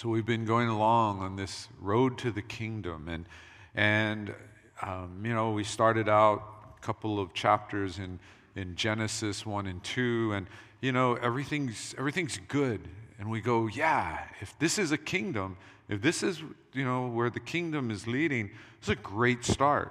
So 0.00 0.08
we've 0.08 0.24
been 0.24 0.44
going 0.44 0.68
along 0.68 1.22
on 1.22 1.34
this 1.34 1.66
road 1.80 2.18
to 2.18 2.30
the 2.30 2.40
kingdom, 2.40 3.08
and 3.08 3.26
and 3.74 4.32
um, 4.80 5.24
you 5.24 5.34
know 5.34 5.50
we 5.50 5.64
started 5.64 6.08
out 6.08 6.40
a 6.76 6.80
couple 6.80 7.18
of 7.18 7.34
chapters 7.34 7.98
in 7.98 8.20
in 8.54 8.76
Genesis 8.76 9.44
one 9.44 9.66
and 9.66 9.82
two, 9.82 10.30
and 10.34 10.46
you 10.80 10.92
know 10.92 11.16
everything's 11.16 11.96
everything's 11.98 12.38
good, 12.46 12.86
and 13.18 13.28
we 13.28 13.40
go, 13.40 13.66
yeah, 13.66 14.20
if 14.40 14.56
this 14.60 14.78
is 14.78 14.92
a 14.92 14.96
kingdom, 14.96 15.56
if 15.88 16.00
this 16.00 16.22
is 16.22 16.44
you 16.72 16.84
know 16.84 17.08
where 17.08 17.28
the 17.28 17.40
kingdom 17.40 17.90
is 17.90 18.06
leading, 18.06 18.52
it's 18.78 18.90
a 18.90 18.94
great 18.94 19.44
start. 19.44 19.90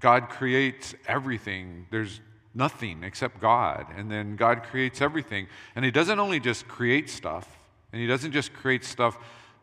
God 0.00 0.28
creates 0.28 0.94
everything. 1.08 1.86
There's 1.90 2.20
nothing 2.54 3.04
except 3.04 3.40
God, 3.40 3.86
and 3.96 4.10
then 4.10 4.36
God 4.36 4.64
creates 4.64 5.00
everything, 5.00 5.46
and 5.74 5.82
He 5.82 5.90
doesn't 5.90 6.18
only 6.18 6.40
just 6.40 6.68
create 6.68 7.08
stuff 7.08 7.48
and 7.92 8.00
He 8.00 8.06
doesn't 8.06 8.32
just 8.32 8.52
create 8.52 8.84
stuff 8.84 9.18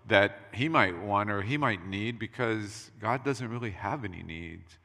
that 0.08 0.40
He 0.54 0.70
might 0.70 1.00
want 1.00 1.30
or 1.30 1.42
He 1.42 1.58
might 1.58 1.86
need 1.86 2.20
because 2.20 2.92
God 3.00 3.24
doesn't 3.24 3.50
really 3.50 3.72
have 3.72 4.04
any 4.04 4.24
needs. 4.24 4.78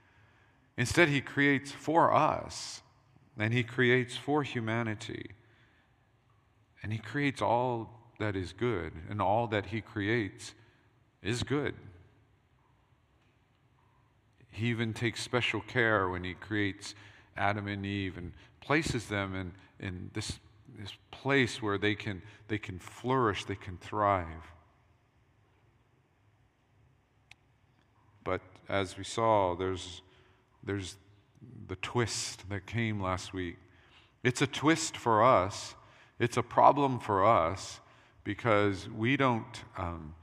Instead, 0.76 1.08
He 1.08 1.20
creates 1.20 1.72
for 1.72 2.12
us 2.12 2.82
and 3.38 3.52
He 3.52 3.62
creates 3.62 4.16
for 4.16 4.42
humanity. 4.42 5.30
And 6.82 6.92
He 6.92 6.98
creates 6.98 7.40
all 7.40 8.00
that 8.18 8.36
is 8.36 8.52
good, 8.52 8.92
and 9.08 9.20
all 9.20 9.46
that 9.48 9.66
He 9.66 9.80
creates 9.80 10.54
is 11.22 11.42
good. 11.42 11.74
He 14.50 14.66
even 14.66 14.92
takes 14.92 15.22
special 15.22 15.60
care 15.60 16.08
when 16.08 16.24
He 16.24 16.34
creates 16.34 16.94
Adam 17.36 17.66
and 17.66 17.86
Eve 17.86 18.18
and 18.18 18.32
places 18.60 19.06
them 19.06 19.34
in, 19.34 19.52
in 19.80 20.10
this 20.12 20.38
this 20.78 20.96
place 21.10 21.62
where 21.62 21.78
they 21.78 21.94
can, 21.94 22.22
they 22.48 22.58
can 22.58 22.78
flourish, 22.78 23.44
they 23.44 23.54
can 23.54 23.76
thrive. 23.78 24.51
But 28.24 28.40
as 28.68 28.96
we 28.96 29.04
saw, 29.04 29.54
there's, 29.54 30.02
there's 30.62 30.96
the 31.68 31.76
twist 31.76 32.48
that 32.50 32.66
came 32.66 33.00
last 33.00 33.32
week. 33.32 33.56
It's 34.22 34.42
a 34.42 34.46
twist 34.46 34.96
for 34.96 35.24
us, 35.24 35.74
it's 36.18 36.36
a 36.36 36.42
problem 36.42 37.00
for 37.00 37.24
us 37.24 37.80
because 38.24 38.88
we 38.88 39.16
don't, 39.16 39.64
um, 39.76 40.14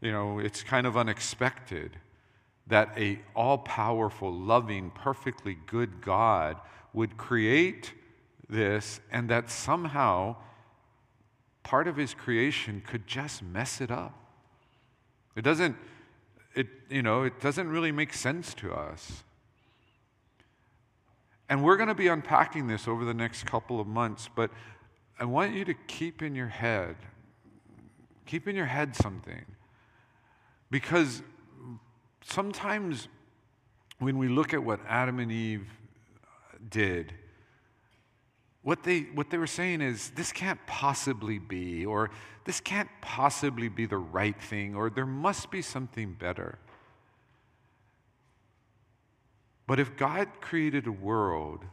you 0.00 0.10
know, 0.10 0.40
it's 0.40 0.62
kind 0.62 0.86
of 0.86 0.96
unexpected 0.96 1.98
that 2.66 2.90
a 2.96 3.20
all-powerful 3.34 4.32
loving 4.32 4.90
perfectly 4.90 5.56
good 5.66 6.00
god 6.00 6.56
would 6.92 7.16
create 7.16 7.92
this 8.48 9.00
and 9.12 9.28
that 9.28 9.50
somehow 9.50 10.34
part 11.62 11.86
of 11.86 11.96
his 11.96 12.14
creation 12.14 12.82
could 12.86 13.06
just 13.06 13.42
mess 13.42 13.80
it 13.80 13.90
up. 13.90 14.18
It 15.36 15.42
doesn't, 15.42 15.76
it, 16.54 16.68
you 16.88 17.02
know, 17.02 17.22
it 17.22 17.40
doesn't 17.40 17.68
really 17.68 17.92
make 17.92 18.12
sense 18.12 18.54
to 18.54 18.72
us. 18.72 19.24
And 21.48 21.62
we're 21.62 21.76
going 21.76 21.88
to 21.88 21.94
be 21.94 22.08
unpacking 22.08 22.66
this 22.66 22.88
over 22.88 23.04
the 23.04 23.14
next 23.14 23.44
couple 23.44 23.80
of 23.80 23.86
months, 23.86 24.28
but 24.34 24.50
I 25.18 25.24
want 25.24 25.54
you 25.54 25.64
to 25.66 25.74
keep 25.74 26.22
in 26.22 26.34
your 26.34 26.48
head, 26.48 26.96
keep 28.26 28.48
in 28.48 28.56
your 28.56 28.66
head 28.66 28.96
something. 28.96 29.44
Because 30.70 31.22
sometimes 32.24 33.08
when 33.98 34.18
we 34.18 34.28
look 34.28 34.54
at 34.54 34.64
what 34.64 34.80
Adam 34.88 35.18
and 35.18 35.30
Eve 35.30 35.68
did, 36.70 37.12
what 38.64 38.82
they, 38.82 39.00
what 39.14 39.28
they 39.28 39.36
were 39.36 39.46
saying 39.46 39.82
is, 39.82 40.10
this 40.10 40.32
can't 40.32 40.58
possibly 40.66 41.38
be, 41.38 41.84
or 41.84 42.10
this 42.46 42.60
can't 42.60 42.88
possibly 43.02 43.68
be 43.68 43.84
the 43.84 43.98
right 43.98 44.40
thing, 44.42 44.74
or 44.74 44.88
there 44.88 45.06
must 45.06 45.50
be 45.50 45.60
something 45.60 46.14
better. 46.14 46.58
But 49.66 49.78
if 49.78 49.96
God 49.98 50.28
created 50.40 50.86
a 50.86 50.92
world 50.92 51.64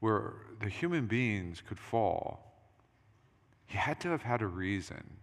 where 0.00 0.32
the 0.60 0.70
human 0.70 1.06
beings 1.06 1.62
could 1.66 1.78
fall, 1.78 2.54
He 3.66 3.76
had 3.76 4.00
to 4.00 4.08
have 4.08 4.22
had 4.22 4.40
a 4.40 4.46
reason. 4.46 5.18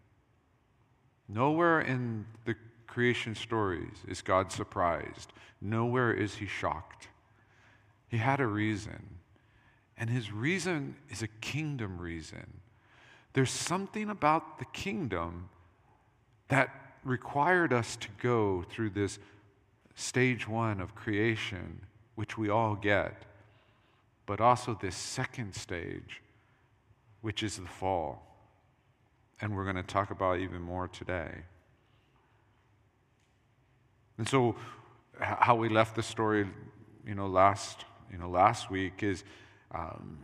Nowhere 1.27 1.81
in 1.81 2.27
the 2.45 2.55
creation 2.85 3.33
stories 3.33 4.03
is 4.07 4.21
God 4.21 4.51
surprised, 4.51 5.33
nowhere 5.61 6.13
is 6.13 6.35
He 6.35 6.45
shocked. 6.45 7.07
He 8.07 8.17
had 8.17 8.39
a 8.39 8.47
reason. 8.47 9.18
And 9.99 10.09
his 10.09 10.31
reason 10.31 10.95
is 11.09 11.21
a 11.21 11.27
kingdom 11.27 11.99
reason. 11.99 12.61
There's 13.33 13.51
something 13.51 14.09
about 14.09 14.57
the 14.57 14.65
kingdom 14.65 15.49
that 16.47 16.69
required 17.03 17.73
us 17.73 17.97
to 17.97 18.07
go 18.21 18.63
through 18.69 18.91
this 18.91 19.19
stage 19.95 20.47
one 20.47 20.79
of 20.79 20.95
creation, 20.95 21.81
which 22.15 22.37
we 22.37 22.49
all 22.49 22.75
get, 22.75 23.25
but 24.25 24.39
also 24.39 24.77
this 24.81 24.95
second 24.95 25.53
stage, 25.53 26.21
which 27.21 27.43
is 27.43 27.57
the 27.57 27.67
fall. 27.67 28.25
And 29.41 29.55
we're 29.55 29.65
going 29.65 29.75
to 29.75 29.83
talk 29.83 30.11
about 30.11 30.39
even 30.39 30.61
more 30.61 30.87
today. 30.87 31.43
And 34.17 34.27
so, 34.27 34.55
how 35.19 35.55
we 35.55 35.67
left 35.67 35.95
the 35.95 36.03
story, 36.03 36.47
you 37.05 37.15
know, 37.15 37.27
last, 37.27 37.83
you 38.11 38.17
know, 38.17 38.29
last 38.29 38.71
week 38.71 39.03
is 39.03 39.23
um, 39.73 40.19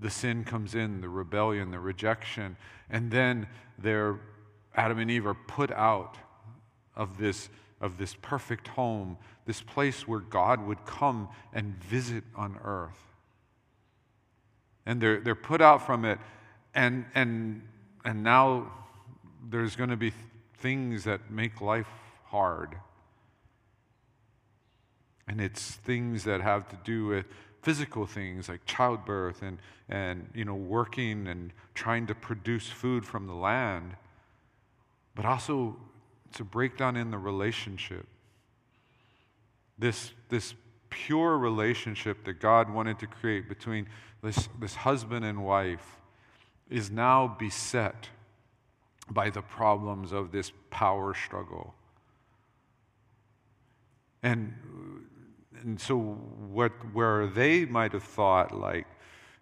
the 0.00 0.10
sin 0.10 0.44
comes 0.44 0.74
in, 0.74 1.00
the 1.00 1.08
rebellion, 1.08 1.70
the 1.70 1.80
rejection, 1.80 2.56
and 2.90 3.10
then 3.10 3.46
they're, 3.78 4.20
Adam 4.74 4.98
and 4.98 5.10
Eve 5.10 5.26
are 5.26 5.34
put 5.34 5.70
out 5.72 6.16
of 6.94 7.18
this, 7.18 7.48
of 7.80 7.98
this 7.98 8.14
perfect 8.20 8.68
home, 8.68 9.16
this 9.46 9.62
place 9.62 10.06
where 10.06 10.20
God 10.20 10.66
would 10.66 10.84
come 10.84 11.28
and 11.52 11.82
visit 11.82 12.24
on 12.36 12.58
earth. 12.62 12.98
And 14.86 15.00
they're, 15.00 15.20
they're 15.20 15.34
put 15.34 15.60
out 15.60 15.84
from 15.84 16.04
it, 16.04 16.18
and, 16.74 17.06
and, 17.14 17.62
and 18.04 18.22
now 18.22 18.70
there's 19.48 19.76
going 19.76 19.90
to 19.90 19.96
be 19.96 20.12
things 20.58 21.04
that 21.04 21.30
make 21.30 21.60
life 21.60 21.88
hard. 22.24 22.76
And 25.26 25.40
it's 25.40 25.72
things 25.72 26.24
that 26.24 26.42
have 26.42 26.68
to 26.68 26.78
do 26.84 27.06
with 27.06 27.26
physical 27.64 28.04
things 28.04 28.50
like 28.50 28.64
childbirth 28.66 29.40
and, 29.40 29.58
and 29.88 30.28
you 30.34 30.44
know, 30.44 30.54
working 30.54 31.26
and 31.26 31.50
trying 31.74 32.06
to 32.06 32.14
produce 32.14 32.68
food 32.68 33.06
from 33.06 33.26
the 33.26 33.34
land, 33.34 33.96
but 35.14 35.24
also 35.24 35.74
it's 36.28 36.40
a 36.40 36.44
breakdown 36.44 36.94
in 36.94 37.10
the 37.10 37.16
relationship. 37.16 38.06
This, 39.78 40.12
this 40.28 40.54
pure 40.90 41.38
relationship 41.38 42.22
that 42.24 42.34
God 42.34 42.68
wanted 42.68 42.98
to 42.98 43.06
create 43.06 43.48
between 43.48 43.86
this, 44.22 44.48
this 44.60 44.74
husband 44.74 45.24
and 45.24 45.42
wife 45.42 45.96
is 46.68 46.90
now 46.90 47.34
beset 47.38 48.08
by 49.10 49.30
the 49.30 49.42
problems 49.42 50.12
of 50.12 50.32
this 50.32 50.52
power 50.70 51.14
struggle. 51.14 51.74
And 54.22 54.54
and 55.64 55.80
so 55.80 55.98
what 55.98 56.72
where 56.92 57.26
they 57.26 57.64
might 57.64 57.92
have 57.92 58.04
thought 58.04 58.56
like 58.56 58.86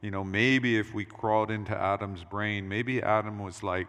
you 0.00 0.10
know 0.10 0.24
maybe 0.24 0.78
if 0.78 0.94
we 0.94 1.04
crawled 1.04 1.50
into 1.50 1.76
adam's 1.76 2.24
brain 2.24 2.68
maybe 2.68 3.02
adam 3.02 3.38
was 3.38 3.62
like 3.62 3.88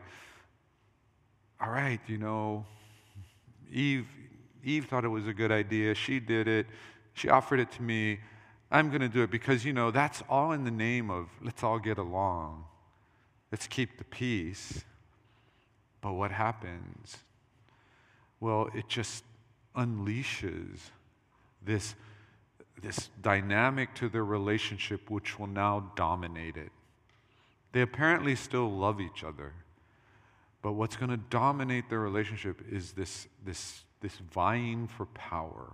all 1.62 1.70
right 1.70 2.02
you 2.08 2.18
know 2.18 2.66
eve 3.72 4.08
eve 4.64 4.86
thought 4.86 5.04
it 5.04 5.10
was 5.10 5.28
a 5.28 5.34
good 5.34 5.52
idea. 5.52 5.94
She 5.94 6.20
did 6.20 6.48
it. 6.48 6.68
She 7.14 7.30
offered 7.30 7.60
it 7.60 7.72
to 7.74 7.82
me. 7.82 8.20
I'm 8.72 8.90
going 8.90 9.02
to 9.02 9.10
do 9.10 9.22
it. 9.22 9.30
Because 9.30 9.66
you 9.66 9.74
know 9.74 9.92
that's 9.92 10.24
all 10.30 10.54
in 10.54 10.64
the 10.64 10.72
name 10.72 11.12
of 11.12 11.28
let's 11.42 11.64
all 11.64 11.80
get 11.80 11.98
along. 11.98 12.66
Let's 13.52 13.68
keep 13.68 13.98
the 13.98 14.04
peace. 14.06 14.84
But 16.02 16.14
what 16.14 16.32
happens? 16.32 17.18
Well 18.40 18.70
it 18.74 18.88
just 18.88 19.24
unleashes 19.76 20.80
this 21.66 21.96
this 22.82 23.10
dynamic 23.22 23.94
to 23.96 24.10
their 24.10 24.26
relationship 24.26 25.10
which 25.10 25.40
will 25.40 25.48
now 25.48 25.92
dominate 25.96 26.58
it. 26.58 26.72
They 27.72 27.82
apparently 27.82 28.36
still 28.36 28.70
love 28.70 29.02
each 29.02 29.24
other, 29.24 29.54
but 30.62 30.74
what's 30.74 30.96
going 30.96 31.12
to 31.12 31.18
dominate 31.18 31.90
their 31.90 32.00
relationship 32.00 32.62
is 32.70 32.94
this, 32.94 33.28
this, 33.46 33.84
this 34.02 34.18
vying 34.32 34.88
for 34.88 35.06
power. 35.08 35.74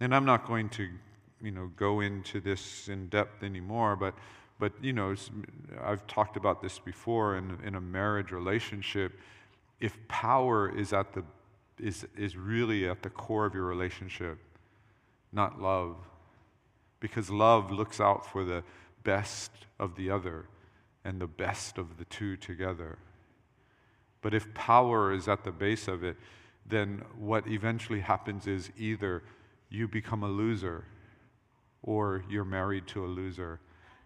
And 0.00 0.14
I'm 0.14 0.24
not 0.24 0.46
going 0.46 0.68
to, 0.70 0.88
you 1.42 1.50
know, 1.50 1.70
go 1.76 2.00
into 2.00 2.40
this 2.40 2.88
in 2.88 3.08
depth 3.08 3.42
anymore, 3.42 3.96
but, 3.96 4.14
but 4.58 4.72
you 4.80 4.92
know, 4.92 5.14
I've 5.82 6.06
talked 6.06 6.36
about 6.36 6.62
this 6.62 6.78
before 6.78 7.36
in, 7.36 7.58
in 7.64 7.74
a 7.74 7.80
marriage 7.80 8.30
relationship. 8.30 9.18
If 9.80 9.96
power 10.08 10.74
is, 10.76 10.92
at 10.92 11.12
the, 11.12 11.24
is, 11.78 12.06
is 12.16 12.36
really 12.36 12.88
at 12.88 13.02
the 13.02 13.10
core 13.10 13.44
of 13.44 13.54
your 13.54 13.64
relationship, 13.64 14.38
not 15.32 15.60
love. 15.60 15.96
Because 17.00 17.30
love 17.30 17.70
looks 17.70 18.00
out 18.00 18.26
for 18.26 18.44
the 18.44 18.64
best 19.04 19.50
of 19.78 19.96
the 19.96 20.10
other 20.10 20.46
and 21.04 21.20
the 21.20 21.26
best 21.26 21.78
of 21.78 21.96
the 21.98 22.04
two 22.06 22.36
together. 22.36 22.98
But 24.20 24.34
if 24.34 24.52
power 24.54 25.12
is 25.12 25.28
at 25.28 25.44
the 25.44 25.52
base 25.52 25.88
of 25.88 26.02
it, 26.02 26.16
then 26.66 27.02
what 27.16 27.46
eventually 27.46 28.00
happens 28.00 28.46
is 28.46 28.70
either 28.76 29.22
you 29.70 29.88
become 29.88 30.22
a 30.22 30.28
loser 30.28 30.84
or 31.82 32.24
you're 32.28 32.44
married 32.44 32.86
to 32.88 33.04
a 33.04 33.06
loser. 33.06 33.60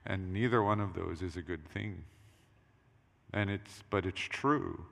And 0.04 0.32
neither 0.32 0.62
one 0.62 0.80
of 0.80 0.94
those 0.94 1.22
is 1.22 1.36
a 1.36 1.42
good 1.42 1.66
thing. 1.68 2.04
And 3.32 3.50
it's, 3.50 3.82
but 3.88 4.04
it's 4.04 4.20
true. 4.20 4.84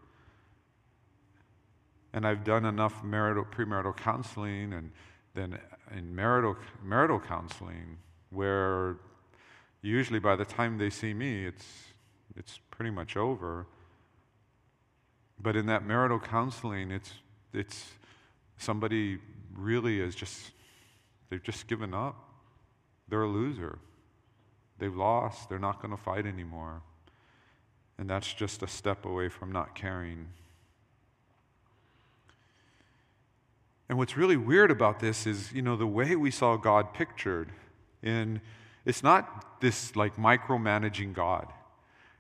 And 2.13 2.27
I've 2.27 2.45
done 2.45 2.65
enough 2.65 3.05
marital, 3.05 3.45
premarital 3.45 3.97
counseling 3.97 4.73
and 4.73 4.91
then 5.35 5.59
in 5.97 6.15
marital, 6.15 6.57
marital 6.83 7.21
counseling 7.21 7.99
where 8.31 8.97
usually 9.83 10.19
by 10.19 10.37
the 10.37 10.45
time 10.45 10.79
they 10.79 10.91
see 10.91 11.13
me, 11.15 11.47
it's, 11.47 11.67
it's 12.37 12.61
pretty 12.71 12.91
much 12.91 13.17
over. 13.17 13.67
But 15.43 15.57
in 15.57 15.67
that 15.67 15.85
marital 15.85 16.21
counseling, 16.21 16.91
it's, 16.91 17.13
it's 17.53 17.93
somebody 18.59 19.19
really 19.55 20.01
is 20.01 20.15
just, 20.15 20.53
they've 21.29 21.43
just 21.43 21.67
given 21.67 21.95
up. 21.95 22.29
They're 23.09 23.23
a 23.23 23.29
loser. 23.29 23.79
They've 24.79 24.95
lost. 24.95 25.49
They're 25.49 25.59
not 25.59 25.83
going 25.83 25.97
to 25.97 26.03
fight 26.03 26.27
anymore. 26.27 26.83
And 27.99 28.09
that's 28.09 28.33
just 28.33 28.63
a 28.63 28.69
step 28.69 29.05
away 29.05 29.29
from 29.29 29.51
not 29.53 29.75
caring. 29.75 30.29
And 33.91 33.99
what's 33.99 34.17
really 34.17 34.37
weird 34.37 34.71
about 34.71 35.01
this 35.01 35.27
is, 35.27 35.53
you 35.53 35.63
know, 35.63 35.75
the 35.75 35.85
way 35.85 36.15
we 36.15 36.31
saw 36.31 36.57
God 36.57 36.95
pictured 36.95 37.51
in 38.05 38.41
it's 38.85 39.03
not 39.03 39.61
this 39.61 39.97
like 39.97 40.15
micromanaging 40.15 41.13
God. 41.13 41.53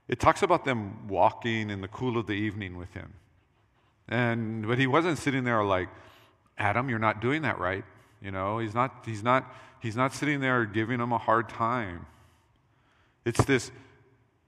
It 0.09 0.19
talks 0.19 0.43
about 0.43 0.65
them 0.65 1.07
walking 1.07 1.71
in 1.71 1.81
the 1.81 1.87
cool 1.87 2.19
of 2.19 2.27
the 2.27 2.33
evening 2.33 2.77
with 2.77 2.93
him. 2.95 3.13
And 4.09 4.67
but 4.67 4.79
he 4.79 4.89
wasn't 4.89 5.17
sitting 5.17 5.45
there 5.45 5.63
like, 5.63 5.89
Adam, 6.59 6.89
you're 6.89 6.99
not 6.99 7.21
doing 7.21 7.43
that 7.43 7.61
right. 7.61 7.85
You 8.21 8.33
know, 8.33 8.59
he's 8.59 8.75
not 8.75 9.05
he's 9.07 9.23
not 9.23 9.55
he's 9.79 9.95
not 9.95 10.13
sitting 10.13 10.41
there 10.41 10.65
giving 10.65 10.99
them 10.99 11.13
a 11.13 11.19
hard 11.19 11.49
time. 11.49 12.07
It's 13.25 13.45
this 13.45 13.71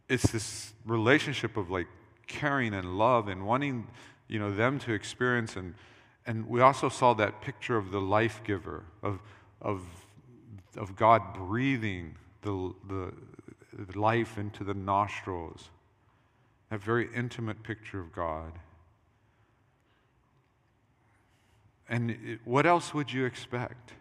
it's 0.08 0.28
this 0.32 0.72
relationship 0.84 1.56
of 1.56 1.70
like 1.70 1.86
caring 2.26 2.74
and 2.74 2.98
love 2.98 3.28
and 3.28 3.46
wanting, 3.46 3.86
you 4.26 4.40
know, 4.40 4.52
them 4.52 4.80
to 4.80 4.92
experience 4.92 5.54
and 5.54 5.74
and 6.26 6.48
we 6.48 6.60
also 6.60 6.88
saw 6.88 7.14
that 7.14 7.40
picture 7.40 7.76
of 7.76 7.90
the 7.90 8.00
life 8.00 8.40
giver, 8.44 8.84
of, 9.02 9.20
of, 9.60 9.82
of 10.76 10.94
God 10.94 11.34
breathing 11.34 12.14
the, 12.42 12.74
the, 12.88 13.12
the 13.76 13.98
life 13.98 14.38
into 14.38 14.62
the 14.64 14.74
nostrils. 14.74 15.70
That 16.70 16.80
very 16.80 17.08
intimate 17.14 17.62
picture 17.62 18.00
of 18.00 18.12
God. 18.12 18.52
And 21.88 22.12
it, 22.12 22.40
what 22.44 22.66
else 22.66 22.94
would 22.94 23.12
you 23.12 23.24
expect? 23.24 23.92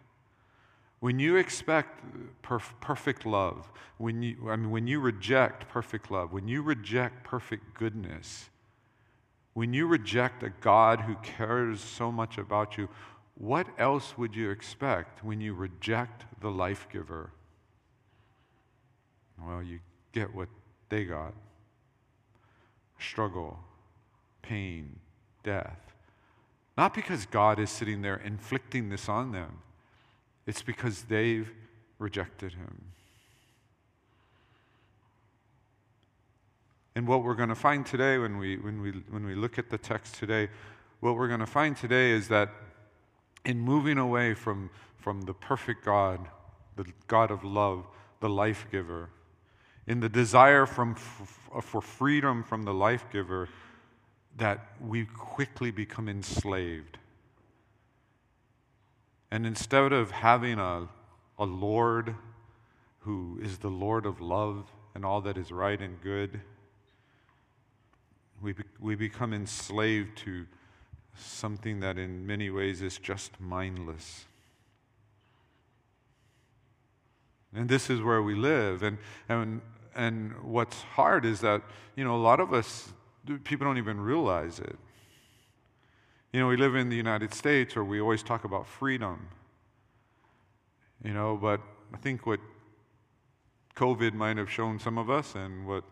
When 1.00 1.18
you 1.18 1.36
expect 1.36 2.00
perf- 2.42 2.72
perfect 2.80 3.26
love, 3.26 3.70
when 3.98 4.22
you, 4.22 4.48
I 4.48 4.56
mean, 4.56 4.70
when 4.70 4.86
you 4.86 5.00
reject 5.00 5.68
perfect 5.68 6.10
love, 6.10 6.32
when 6.32 6.46
you 6.46 6.62
reject 6.62 7.24
perfect 7.24 7.74
goodness, 7.74 8.48
when 9.54 9.72
you 9.72 9.86
reject 9.86 10.42
a 10.42 10.50
God 10.50 11.00
who 11.00 11.14
cares 11.16 11.80
so 11.80 12.10
much 12.10 12.38
about 12.38 12.78
you, 12.78 12.88
what 13.34 13.66
else 13.78 14.16
would 14.16 14.34
you 14.34 14.50
expect 14.50 15.24
when 15.24 15.40
you 15.40 15.54
reject 15.54 16.24
the 16.40 16.50
life 16.50 16.86
giver? 16.90 17.30
Well, 19.44 19.62
you 19.62 19.80
get 20.12 20.34
what 20.34 20.48
they 20.88 21.04
got 21.04 21.34
struggle, 22.98 23.58
pain, 24.42 25.00
death. 25.42 25.80
Not 26.78 26.94
because 26.94 27.26
God 27.26 27.58
is 27.58 27.68
sitting 27.68 28.00
there 28.00 28.16
inflicting 28.16 28.88
this 28.88 29.08
on 29.08 29.32
them, 29.32 29.58
it's 30.46 30.62
because 30.62 31.02
they've 31.02 31.50
rejected 31.98 32.52
Him. 32.52 32.92
And 36.94 37.06
what 37.06 37.24
we're 37.24 37.34
going 37.34 37.48
to 37.48 37.54
find 37.54 37.86
today 37.86 38.18
when 38.18 38.38
we, 38.38 38.58
when, 38.58 38.82
we, 38.82 38.90
when 39.10 39.24
we 39.24 39.34
look 39.34 39.58
at 39.58 39.70
the 39.70 39.78
text 39.78 40.16
today, 40.16 40.48
what 41.00 41.16
we're 41.16 41.28
going 41.28 41.40
to 41.40 41.46
find 41.46 41.76
today 41.76 42.10
is 42.10 42.28
that 42.28 42.50
in 43.44 43.58
moving 43.58 43.98
away 43.98 44.34
from, 44.34 44.70
from 44.98 45.22
the 45.22 45.34
perfect 45.34 45.84
God, 45.84 46.28
the 46.76 46.86
God 47.06 47.30
of 47.30 47.44
love, 47.44 47.86
the 48.20 48.28
life 48.28 48.66
giver, 48.70 49.08
in 49.86 50.00
the 50.00 50.08
desire 50.08 50.66
from, 50.66 50.94
for 50.94 51.80
freedom 51.80 52.44
from 52.44 52.62
the 52.62 52.74
life 52.74 53.04
giver, 53.10 53.48
that 54.36 54.66
we 54.80 55.04
quickly 55.06 55.70
become 55.70 56.08
enslaved. 56.08 56.98
And 59.30 59.46
instead 59.46 59.92
of 59.92 60.10
having 60.10 60.58
a, 60.58 60.88
a 61.38 61.44
Lord 61.44 62.14
who 63.00 63.40
is 63.42 63.58
the 63.58 63.68
Lord 63.68 64.06
of 64.06 64.20
love 64.20 64.70
and 64.94 65.04
all 65.04 65.20
that 65.22 65.36
is 65.36 65.50
right 65.50 65.80
and 65.80 66.00
good, 66.00 66.40
we, 68.42 68.52
be, 68.52 68.64
we 68.80 68.94
become 68.96 69.32
enslaved 69.32 70.18
to 70.18 70.46
something 71.16 71.80
that 71.80 71.96
in 71.96 72.26
many 72.26 72.50
ways 72.50 72.82
is 72.82 72.98
just 72.98 73.40
mindless. 73.40 74.24
And 77.54 77.68
this 77.68 77.88
is 77.88 78.00
where 78.00 78.22
we 78.22 78.34
live. 78.34 78.82
And, 78.82 78.98
and, 79.28 79.60
and 79.94 80.32
what's 80.42 80.82
hard 80.82 81.24
is 81.24 81.40
that, 81.40 81.62
you 81.96 82.04
know, 82.04 82.16
a 82.16 82.22
lot 82.22 82.40
of 82.40 82.52
us, 82.52 82.92
people 83.44 83.66
don't 83.66 83.78
even 83.78 84.00
realize 84.00 84.58
it. 84.58 84.76
You 86.32 86.40
know, 86.40 86.48
we 86.48 86.56
live 86.56 86.74
in 86.74 86.88
the 86.88 86.96
United 86.96 87.34
States 87.34 87.76
where 87.76 87.84
we 87.84 88.00
always 88.00 88.22
talk 88.22 88.44
about 88.44 88.66
freedom. 88.66 89.28
You 91.04 91.12
know, 91.12 91.38
but 91.40 91.60
I 91.92 91.98
think 91.98 92.26
what 92.26 92.40
COVID 93.76 94.14
might 94.14 94.38
have 94.38 94.50
shown 94.50 94.78
some 94.78 94.96
of 94.96 95.10
us 95.10 95.34
and 95.34 95.66
what 95.66 95.84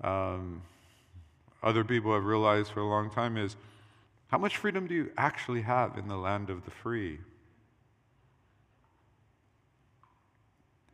um, 0.00 0.62
other 1.64 1.82
people 1.82 2.12
have 2.12 2.24
realized 2.24 2.70
for 2.70 2.80
a 2.80 2.86
long 2.86 3.10
time 3.10 3.36
is 3.36 3.56
how 4.28 4.38
much 4.38 4.56
freedom 4.58 4.86
do 4.86 4.94
you 4.94 5.10
actually 5.16 5.62
have 5.62 5.96
in 5.96 6.08
the 6.08 6.16
land 6.16 6.50
of 6.50 6.64
the 6.64 6.70
free? 6.70 7.18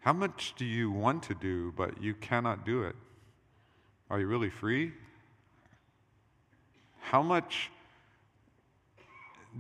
How 0.00 0.12
much 0.12 0.55
do 0.56 0.64
you 0.64 0.90
want 0.90 1.25
to 1.25 1.34
do, 1.34 1.75
but 1.76 2.02
you 2.02 2.14
cannot 2.14 2.64
do 2.64 2.84
it? 2.84 2.96
Are 4.08 4.20
you 4.20 4.27
really 4.27 4.48
free? 4.48 4.93
How 7.00 7.22
much 7.22 7.70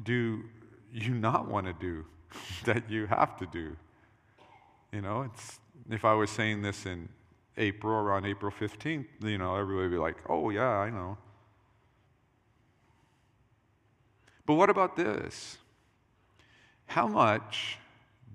do 0.04 0.44
you 0.92 1.14
not 1.14 1.48
want 1.48 1.66
to 1.66 1.72
do 1.72 2.04
that 2.64 2.88
you 2.88 3.06
have 3.06 3.36
to 3.38 3.46
do? 3.46 3.76
You 4.92 5.00
know, 5.02 5.22
it's 5.22 5.58
if 5.90 6.04
I 6.04 6.14
was 6.14 6.30
saying 6.30 6.62
this 6.62 6.86
in 6.86 7.08
April, 7.60 7.92
around 7.92 8.24
April 8.24 8.50
15th, 8.50 9.06
you 9.22 9.38
know, 9.38 9.54
everybody 9.54 9.88
would 9.88 9.94
be 9.94 9.98
like, 9.98 10.16
oh, 10.28 10.50
yeah, 10.50 10.68
I 10.68 10.90
know. 10.90 11.18
But 14.46 14.54
what 14.54 14.70
about 14.70 14.96
this? 14.96 15.58
How 16.86 17.06
much 17.06 17.78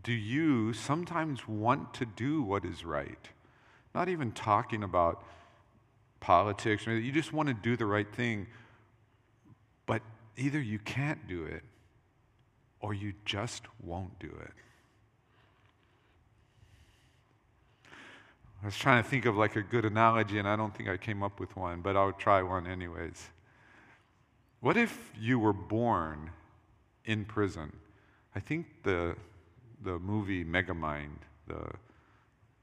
do 0.03 0.13
you 0.13 0.71
sometimes 0.71 1.47
want 1.47 1.93
to 1.95 2.05
do 2.05 2.43
what 2.43 2.63
is 2.63 2.85
right? 2.85 3.29
Not 3.93 4.07
even 4.07 4.31
talking 4.31 4.83
about 4.83 5.25
politics, 6.19 6.85
you 6.85 7.11
just 7.11 7.33
want 7.33 7.47
to 7.49 7.53
do 7.53 7.75
the 7.75 7.85
right 7.85 8.11
thing, 8.15 8.47
but 9.85 10.01
either 10.37 10.61
you 10.61 10.79
can't 10.79 11.27
do 11.27 11.45
it 11.45 11.63
or 12.79 12.93
you 12.93 13.13
just 13.25 13.63
won't 13.83 14.17
do 14.19 14.27
it. 14.27 14.53
I 18.61 18.65
was 18.65 18.75
trying 18.75 19.03
to 19.03 19.09
think 19.09 19.25
of 19.25 19.37
like 19.37 19.55
a 19.55 19.61
good 19.61 19.85
analogy, 19.85 20.39
and 20.39 20.47
I 20.47 20.55
don't 20.55 20.75
think 20.75 20.89
I 20.89 20.97
came 20.97 21.21
up 21.21 21.39
with 21.39 21.55
one, 21.55 21.81
but 21.81 21.95
I'll 21.95 22.11
try 22.11 22.41
one 22.41 22.65
anyways. 22.65 23.29
What 24.59 24.77
if 24.77 25.11
you 25.19 25.37
were 25.37 25.53
born 25.53 26.31
in 27.05 27.25
prison? 27.25 27.71
I 28.35 28.39
think 28.39 28.65
the, 28.83 29.15
the 29.83 29.99
movie 29.99 30.43
Megamind, 30.43 31.19
the, 31.47 31.69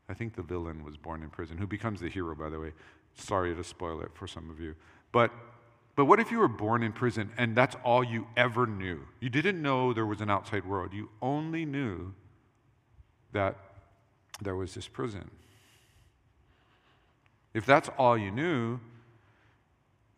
I 0.09 0.15
think 0.15 0.35
the 0.35 0.43
villain 0.43 0.85
was 0.85 0.97
born 0.97 1.23
in 1.23 1.31
prison, 1.31 1.57
who 1.57 1.67
becomes 1.67 2.01
the 2.01 2.09
hero, 2.09 2.35
by 2.35 2.49
the 2.49 2.59
way. 2.59 2.73
Sorry 3.15 3.55
to 3.55 3.63
spoil 3.63 4.01
it 4.01 4.11
for 4.15 4.27
some 4.27 4.51
of 4.51 4.59
you. 4.59 4.75
But, 5.13 5.31
but 5.95 6.07
what 6.07 6.19
if 6.19 6.31
you 6.31 6.39
were 6.39 6.49
born 6.49 6.83
in 6.83 6.93
prison 6.93 7.31
and 7.39 7.55
that's 7.55 7.77
all 7.85 8.03
you 8.03 8.27
ever 8.37 8.67
knew? 8.67 9.01
You 9.21 9.31
didn't 9.31 9.63
know 9.63 9.93
there 9.93 10.07
was 10.07 10.21
an 10.21 10.31
outside 10.31 10.65
world. 10.65 10.93
You 10.93 11.11
only 11.21 11.65
knew 11.65 12.15
that 13.33 13.57
there 14.41 14.57
was 14.57 14.75
this 14.75 14.89
prison. 14.89 15.31
If 17.55 17.67
that's 17.67 17.89
all 17.99 18.17
you 18.17 18.31
knew, 18.31 18.81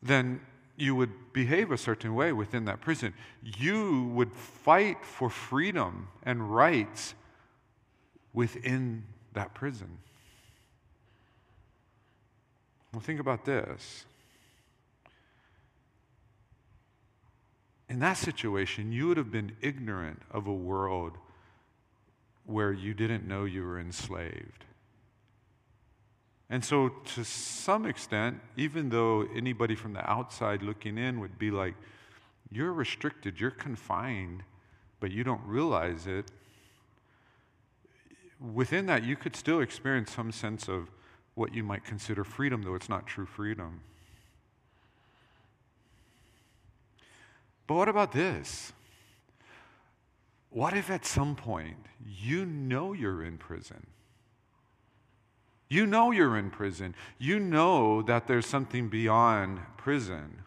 then 0.03 0.41
you 0.77 0.95
would 0.95 1.33
behave 1.33 1.71
a 1.71 1.79
certain 1.79 2.15
way 2.15 2.33
within 2.33 2.65
that 2.67 2.81
prison. 2.81 3.15
You 3.43 4.11
would 4.15 4.33
fight 4.33 5.05
for 5.05 5.31
freedom 5.31 6.09
and 6.23 6.55
rights 6.55 7.15
within 8.33 9.05
that 9.33 9.55
prison. 9.55 9.99
Well, 12.93 13.01
think 13.01 13.21
about 13.21 13.45
this. 13.45 14.05
in 17.89 18.01
that 18.01 18.15
situation, 18.15 18.93
you 18.93 19.09
would 19.09 19.17
have 19.17 19.31
been 19.31 19.57
ignorant 19.61 20.21
of 20.31 20.47
a 20.47 20.53
world 20.53 21.17
where 22.45 22.73
you 22.73 22.95
didn't 22.95 23.27
know 23.27 23.45
you 23.45 23.63
were 23.63 23.79
enslaved. 23.79 24.65
And 26.55 26.65
so, 26.65 26.91
to 27.17 27.25
some 27.25 27.85
extent, 27.85 28.41
even 28.57 28.89
though 28.89 29.27
anybody 29.35 29.75
from 29.75 29.93
the 29.93 30.09
outside 30.09 30.63
looking 30.63 30.99
in 30.99 31.19
would 31.19 31.37
be 31.37 31.51
like, 31.51 31.75
you're 32.49 32.73
restricted, 32.73 33.41
you're 33.41 33.51
confined, 33.51 34.45
but 35.01 35.11
you 35.11 35.25
don't 35.25 35.45
realize 35.45 36.07
it, 36.07 36.31
within 38.39 38.87
that, 38.87 39.03
you 39.03 39.17
could 39.17 39.35
still 39.35 39.63
experience 39.63 40.13
some 40.13 40.31
sense 40.31 40.69
of 40.69 40.93
what 41.35 41.53
you 41.53 41.65
might 41.65 41.85
consider 41.85 42.23
freedom, 42.23 42.63
though 42.63 42.77
it's 42.77 42.89
not 42.89 43.05
true 43.05 43.27
freedom. 43.27 43.81
But 47.67 47.75
what 47.75 47.89
about 47.89 48.13
this? 48.13 48.73
What 50.51 50.73
if 50.77 50.89
at 50.89 51.05
some 51.05 51.35
point 51.35 51.79
you 52.07 52.47
know 52.47 52.93
you're 52.93 53.25
in 53.25 53.39
prison? 53.39 53.85
You 55.75 55.87
know 55.87 56.13
you're 56.13 56.39
in 56.39 56.51
prison. 56.51 56.95
You 57.19 57.41
know 57.41 58.01
that 58.03 58.29
there's 58.29 58.47
something 58.47 58.89
beyond 58.89 59.59
prison, 59.77 60.45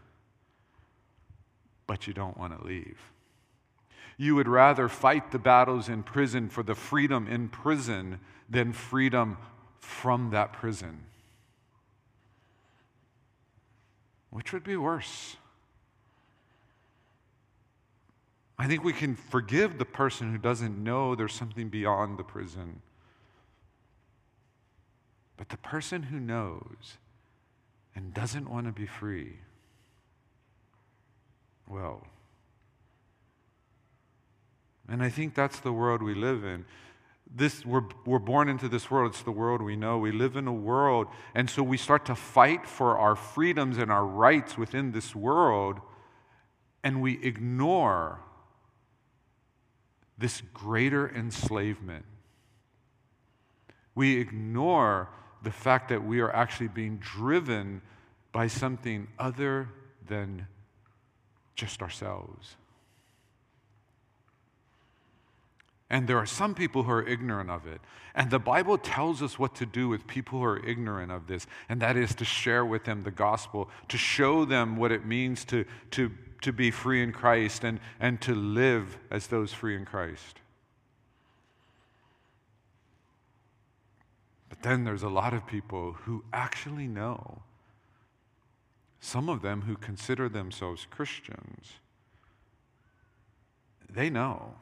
but 1.86 2.08
you 2.08 2.14
don't 2.14 2.38
want 2.38 2.58
to 2.58 2.66
leave. 2.66 2.98
You 4.16 4.36
would 4.36 4.48
rather 4.48 4.88
fight 4.88 5.32
the 5.32 5.38
battles 5.38 5.90
in 5.90 6.04
prison 6.04 6.48
for 6.48 6.64
the 6.64 6.76
freedom 6.76 7.28
in 7.28 7.50
prison 7.50 8.22
than 8.50 8.72
freedom 8.72 9.36
from 9.82 10.30
that 10.30 10.54
prison. 10.54 11.04
Which 14.30 14.54
would 14.54 14.64
be 14.64 14.78
worse? 14.78 15.36
I 18.58 18.66
think 18.66 18.82
we 18.82 18.94
can 18.94 19.18
forgive 19.18 19.78
the 19.78 19.84
person 19.84 20.32
who 20.32 20.38
doesn't 20.38 20.82
know 20.82 21.16
there's 21.16 21.34
something 21.34 21.68
beyond 21.68 22.18
the 22.18 22.24
prison. 22.24 22.82
But 25.38 25.50
the 25.50 25.58
person 25.58 26.04
who 26.04 26.20
knows 26.20 26.98
and 27.96 28.14
doesn't 28.14 28.50
want 28.50 28.66
to 28.66 28.74
be 28.74 28.88
free, 28.88 29.38
well, 31.70 32.06
and 34.90 35.04
I 35.04 35.10
think 35.10 35.36
that's 35.36 35.60
the 35.60 35.72
world 35.74 36.02
we 36.02 36.16
live 36.16 36.44
in. 36.44 36.66
This, 37.30 37.66
we're, 37.66 37.84
we're 38.06 38.20
born 38.20 38.48
into 38.48 38.70
this 38.70 38.90
world. 38.90 39.12
It's 39.12 39.22
the 39.22 39.32
world 39.32 39.62
we 39.62 39.76
know. 39.76 39.98
We 39.98 40.14
live 40.14 40.38
in 40.38 40.48
a 40.48 40.54
world. 40.54 41.08
And 41.36 41.50
so 41.50 41.62
we 41.62 41.76
start 41.76 42.06
to 42.06 42.16
fight 42.16 42.66
for 42.66 42.98
our 42.98 43.18
freedoms 43.18 43.78
and 43.78 43.92
our 43.92 44.06
rights 44.06 44.58
within 44.58 44.94
this 44.94 45.14
world. 45.14 45.82
And 46.86 47.02
we 47.02 47.22
ignore 47.22 48.22
this 50.18 50.42
greater 50.54 51.10
enslavement. 51.14 52.06
We 53.94 54.22
ignore 54.22 55.10
the 55.48 55.54
fact 55.54 55.88
that 55.88 56.04
we 56.04 56.20
are 56.20 56.30
actually 56.36 56.68
being 56.68 56.98
driven 56.98 57.82
by 58.34 58.48
something 58.48 59.08
other 59.18 59.70
than 60.06 60.46
just 61.56 61.82
ourselves. 61.82 62.58
And 65.90 66.06
there 66.06 66.18
are 66.18 66.26
some 66.26 66.54
people 66.54 66.84
who 66.84 66.92
are 66.92 67.08
ignorant 67.08 67.50
of 67.50 67.66
it. 67.66 67.80
And 68.14 68.30
the 68.30 68.40
Bible 68.40 68.78
tells 68.78 69.24
us 69.24 69.40
what 69.40 69.56
to 69.56 69.66
do 69.66 69.88
with 69.88 70.06
people 70.06 70.40
who 70.40 70.44
are 70.44 70.66
ignorant 70.66 71.14
of 71.14 71.28
this, 71.28 71.48
and 71.70 71.82
that 71.82 71.96
is 71.96 72.14
to 72.16 72.26
share 72.26 72.66
with 72.66 72.84
them 72.84 73.04
the 73.04 73.12
gospel, 73.12 73.70
to 73.88 73.98
show 73.98 74.44
them 74.44 74.76
what 74.76 74.92
it 74.92 75.06
means 75.06 75.46
to, 75.46 75.64
to, 75.92 76.12
to 76.42 76.52
be 76.52 76.72
free 76.72 77.02
in 77.02 77.14
Christ 77.14 77.64
and, 77.64 77.80
and 78.02 78.20
to 78.20 78.36
live 78.36 78.98
as 79.10 79.28
those 79.28 79.54
free 79.54 79.78
in 79.78 79.86
Christ. 79.86 80.42
But 84.62 84.70
then 84.70 84.84
there's 84.84 85.04
a 85.04 85.10
lot 85.10 85.34
of 85.34 85.46
people 85.48 85.94
who 85.94 86.24
actually 86.34 86.88
know, 86.88 87.42
some 89.00 89.30
of 89.30 89.42
them 89.42 89.62
who 89.62 89.76
consider 89.76 90.28
themselves 90.30 90.88
Christians, 90.90 91.74
they 93.90 94.10
know 94.10 94.56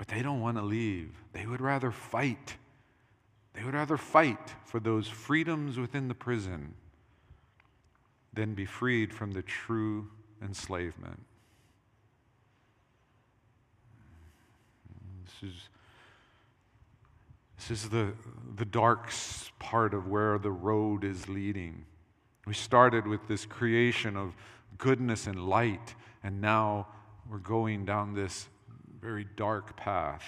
but 0.00 0.08
they 0.08 0.22
don't 0.22 0.40
want 0.40 0.56
to 0.56 0.62
leave. 0.62 1.10
They 1.34 1.44
would 1.44 1.60
rather 1.60 1.90
fight. 1.90 2.56
They 3.52 3.62
would 3.62 3.74
rather 3.74 3.98
fight 3.98 4.54
for 4.64 4.80
those 4.80 5.06
freedoms 5.06 5.76
within 5.76 6.08
the 6.08 6.14
prison 6.14 6.72
than 8.32 8.54
be 8.54 8.64
freed 8.64 9.12
from 9.12 9.32
the 9.32 9.42
true 9.42 10.08
enslavement. 10.42 11.20
This 15.26 15.50
is, 15.50 15.68
this 17.60 17.82
is 17.82 17.90
the, 17.90 18.14
the 18.56 18.64
dark 18.64 19.12
part 19.58 19.92
of 19.92 20.08
where 20.08 20.38
the 20.38 20.50
road 20.50 21.04
is 21.04 21.28
leading. 21.28 21.84
We 22.46 22.54
started 22.54 23.06
with 23.06 23.28
this 23.28 23.44
creation 23.44 24.16
of 24.16 24.34
goodness 24.78 25.26
and 25.26 25.46
light, 25.46 25.94
and 26.22 26.40
now 26.40 26.88
we're 27.30 27.36
going 27.36 27.84
down 27.84 28.14
this 28.14 28.48
very 29.02 29.26
dark 29.36 29.76
path. 29.76 30.24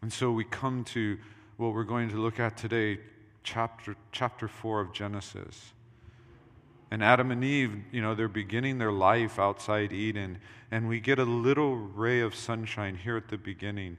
And 0.00 0.10
so 0.10 0.32
we 0.32 0.44
come 0.44 0.82
to 0.84 1.18
what 1.58 1.74
we're 1.74 1.84
going 1.84 2.08
to 2.08 2.16
look 2.16 2.40
at 2.40 2.56
today, 2.56 3.00
chapter, 3.42 3.96
chapter 4.12 4.48
4 4.48 4.80
of 4.80 4.92
Genesis. 4.94 5.74
And 6.90 7.04
Adam 7.04 7.30
and 7.30 7.44
Eve, 7.44 7.76
you 7.92 8.02
know, 8.02 8.14
they're 8.14 8.28
beginning 8.28 8.78
their 8.78 8.92
life 8.92 9.38
outside 9.38 9.92
Eden. 9.92 10.38
And 10.70 10.88
we 10.88 11.00
get 11.00 11.18
a 11.18 11.24
little 11.24 11.76
ray 11.76 12.20
of 12.20 12.34
sunshine 12.34 12.96
here 12.96 13.16
at 13.16 13.28
the 13.28 13.38
beginning 13.38 13.96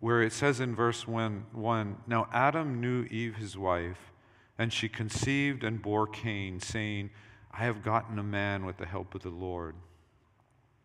where 0.00 0.22
it 0.22 0.32
says 0.32 0.60
in 0.60 0.74
verse 0.74 1.06
1, 1.06 1.46
1 1.52 1.96
Now 2.06 2.28
Adam 2.32 2.80
knew 2.80 3.04
Eve, 3.04 3.36
his 3.36 3.56
wife, 3.56 4.12
and 4.58 4.72
she 4.72 4.88
conceived 4.88 5.64
and 5.64 5.80
bore 5.80 6.06
Cain, 6.06 6.60
saying, 6.60 7.10
I 7.52 7.64
have 7.64 7.82
gotten 7.82 8.18
a 8.18 8.22
man 8.22 8.66
with 8.66 8.76
the 8.76 8.86
help 8.86 9.14
of 9.14 9.22
the 9.22 9.30
Lord. 9.30 9.74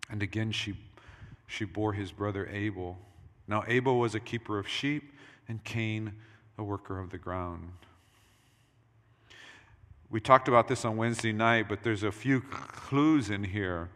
And 0.10 0.22
again, 0.24 0.51
she, 0.51 0.75
she 1.48 1.65
bore 1.65 1.93
his 1.93 2.12
brother 2.12 2.48
Abel. 2.48 2.98
Now, 3.48 3.63
Abel 3.67 4.00
was 4.00 4.15
a 4.15 4.20
keeper 4.20 4.58
of 4.58 4.67
sheep, 4.67 5.13
and 5.48 5.63
Cain 5.63 6.13
a 6.58 6.63
worker 6.63 7.00
of 7.00 7.10
the 7.10 7.17
ground. 7.17 7.72
We 10.12 10.20
talked 10.20 10.50
about 10.50 10.68
this 10.68 10.84
on 10.84 10.98
Wednesday 10.98 11.32
night, 11.32 11.70
but 11.70 11.84
there's 11.84 12.03
a 12.03 12.12
few 12.12 12.41
clues 12.41 13.30
in 13.30 13.46
here 13.46 13.89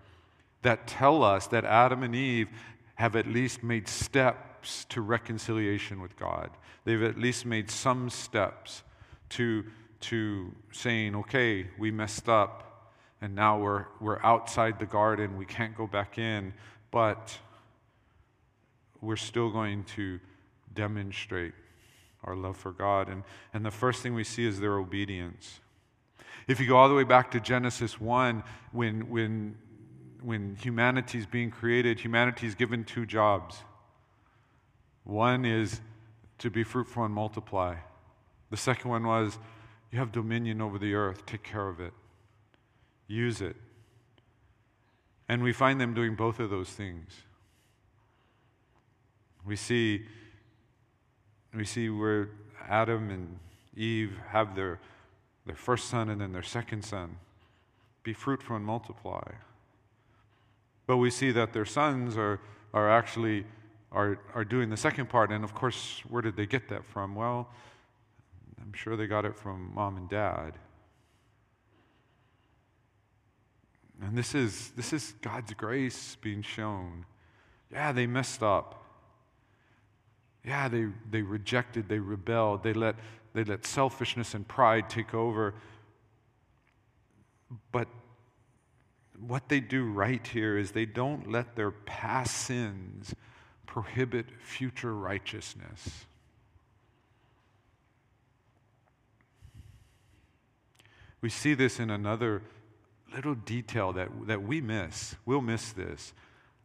that 0.62 0.88
tell 0.88 1.24
us 1.24 1.48
that 1.48 1.66
Adam 1.66 2.04
and 2.04 2.16
Eve 2.16 2.48
have 2.96 3.18
at 3.18 3.28
least 3.28 3.64
made 3.64 3.90
steps 3.90 4.86
to 4.86 5.02
reconciliation 5.02 6.02
with 6.02 6.16
God. 6.16 6.52
They've 6.86 7.04
at 7.04 7.20
least 7.20 7.46
made 7.46 7.70
some 7.70 8.10
steps 8.10 8.84
to, 9.32 9.66
to 10.02 10.56
saying, 10.72 11.18
okay, 11.18 11.68
we 11.78 11.92
messed 11.92 12.30
up 12.30 12.94
and 13.20 13.36
now 13.36 13.60
we're, 13.60 13.86
we're 14.00 14.24
outside 14.24 14.80
the 14.80 14.86
garden. 14.86 15.38
We 15.38 15.46
can't 15.46 15.76
go 15.76 15.86
back 15.86 16.18
in, 16.18 16.54
but 16.92 17.38
we're 19.02 19.18
still 19.18 19.50
going 19.50 19.84
to 19.96 20.22
demonstrate 20.74 21.54
our 22.24 22.38
love 22.38 22.56
for 22.56 22.72
God. 22.72 23.10
And, 23.10 23.24
and 23.54 23.66
the 23.66 23.72
first 23.72 24.02
thing 24.02 24.14
we 24.16 24.24
see 24.24 24.48
is 24.48 24.62
their 24.62 24.78
obedience. 24.78 25.60
If 26.48 26.60
you 26.60 26.68
go 26.68 26.78
all 26.78 26.90
the 26.90 26.96
way 26.96 27.04
back 27.04 27.32
to 27.32 27.40
Genesis 27.40 28.00
1, 28.00 28.44
when, 28.72 29.10
when, 29.10 29.58
when 30.22 30.56
humanity 30.56 31.18
is 31.18 31.26
being 31.26 31.52
created, 31.52 32.00
humanity 32.00 32.48
is 32.48 32.56
given 32.56 32.84
two 32.84 33.06
jobs. 33.06 33.64
One 35.04 35.46
is 35.46 35.82
to 36.40 36.50
be 36.50 36.64
fruitful 36.64 37.06
and 37.06 37.14
multiply. 37.14 37.76
The 38.52 38.58
second 38.58 38.90
one 38.90 39.06
was 39.06 39.40
you 39.92 40.00
have 40.00 40.12
dominion 40.12 40.62
over 40.62 40.78
the 40.78 40.94
earth, 40.94 41.26
take 41.26 41.44
care 41.44 41.68
of 41.68 41.80
it 41.80 41.94
use 43.08 43.42
it. 43.42 43.56
And 45.28 45.42
we 45.42 45.54
find 45.54 45.80
them 45.82 45.94
doing 45.94 46.16
both 46.16 46.40
of 46.40 46.50
those 46.50 46.70
things. 46.70 47.12
We 49.46 49.56
see, 49.56 50.06
we 51.54 51.66
see 51.66 51.90
where 51.90 52.30
Adam 52.68 53.10
and 53.10 53.40
Eve 53.76 54.14
have 54.30 54.56
their, 54.56 54.80
their 55.46 55.56
first 55.56 55.90
son 55.90 56.10
and 56.10 56.22
then 56.22 56.34
their 56.34 56.44
second 56.44 56.84
son. 56.84 57.18
Be 58.04 58.14
fruitful 58.14 58.56
and 58.56 58.66
multiply. 58.66 59.32
But 60.88 60.98
we 60.98 61.10
see 61.10 61.32
that 61.32 61.54
their 61.54 61.66
sons 61.66 62.18
are, 62.18 62.40
are 62.74 62.90
actually 62.90 63.46
are, 63.92 64.20
are 64.34 64.44
doing 64.44 64.70
the 64.70 64.78
second 64.78 65.10
part. 65.10 65.32
And 65.32 65.44
of 65.44 65.54
course, 65.56 66.02
where 66.10 66.22
did 66.22 66.36
they 66.36 66.46
get 66.46 66.70
that 66.70 66.86
from? 66.86 67.16
Well, 67.16 67.50
I'm 68.62 68.74
sure 68.74 68.96
they 68.98 69.08
got 69.08 69.26
it 69.26 69.36
from 69.36 69.72
mom 69.74 69.98
and 69.98 70.10
dad. 70.10 70.54
And 74.02 74.18
this 74.18 74.36
is, 74.36 74.72
this 74.76 74.92
is 74.92 75.14
God's 75.22 75.54
grace 75.54 76.18
being 76.22 76.42
shown. 76.42 77.06
Yeah, 77.72 77.92
they 77.92 78.06
messed 78.06 78.44
up. 78.44 78.84
Yeah, 80.44 80.68
they, 80.68 80.88
they 81.10 81.22
rejected, 81.22 81.90
they 81.90 82.00
rebelled, 82.00 82.62
they 82.62 82.74
let, 82.74 82.96
they 83.36 83.44
let 83.44 83.66
selfishness 83.66 84.34
and 84.34 84.48
pride 84.48 84.90
take 84.90 85.14
over. 85.14 85.54
But 87.72 87.90
what 89.20 89.50
they 89.50 89.60
do 89.60 89.86
right 89.86 90.26
here 90.26 90.58
is 90.58 90.72
they 90.72 90.86
don't 90.86 91.30
let 91.30 91.56
their 91.56 91.72
past 91.72 92.36
sins 92.36 93.14
prohibit 93.66 94.28
future 94.42 94.96
righteousness. 94.96 96.06
We 101.20 101.30
see 101.30 101.56
this 101.56 101.80
in 101.80 101.90
another 101.90 102.42
little 103.14 103.36
detail 103.36 103.92
that, 103.94 104.10
that 104.28 104.44
we 104.44 104.62
miss. 104.62 105.16
We'll 105.26 105.42
miss 105.42 105.74
this. 105.74 106.14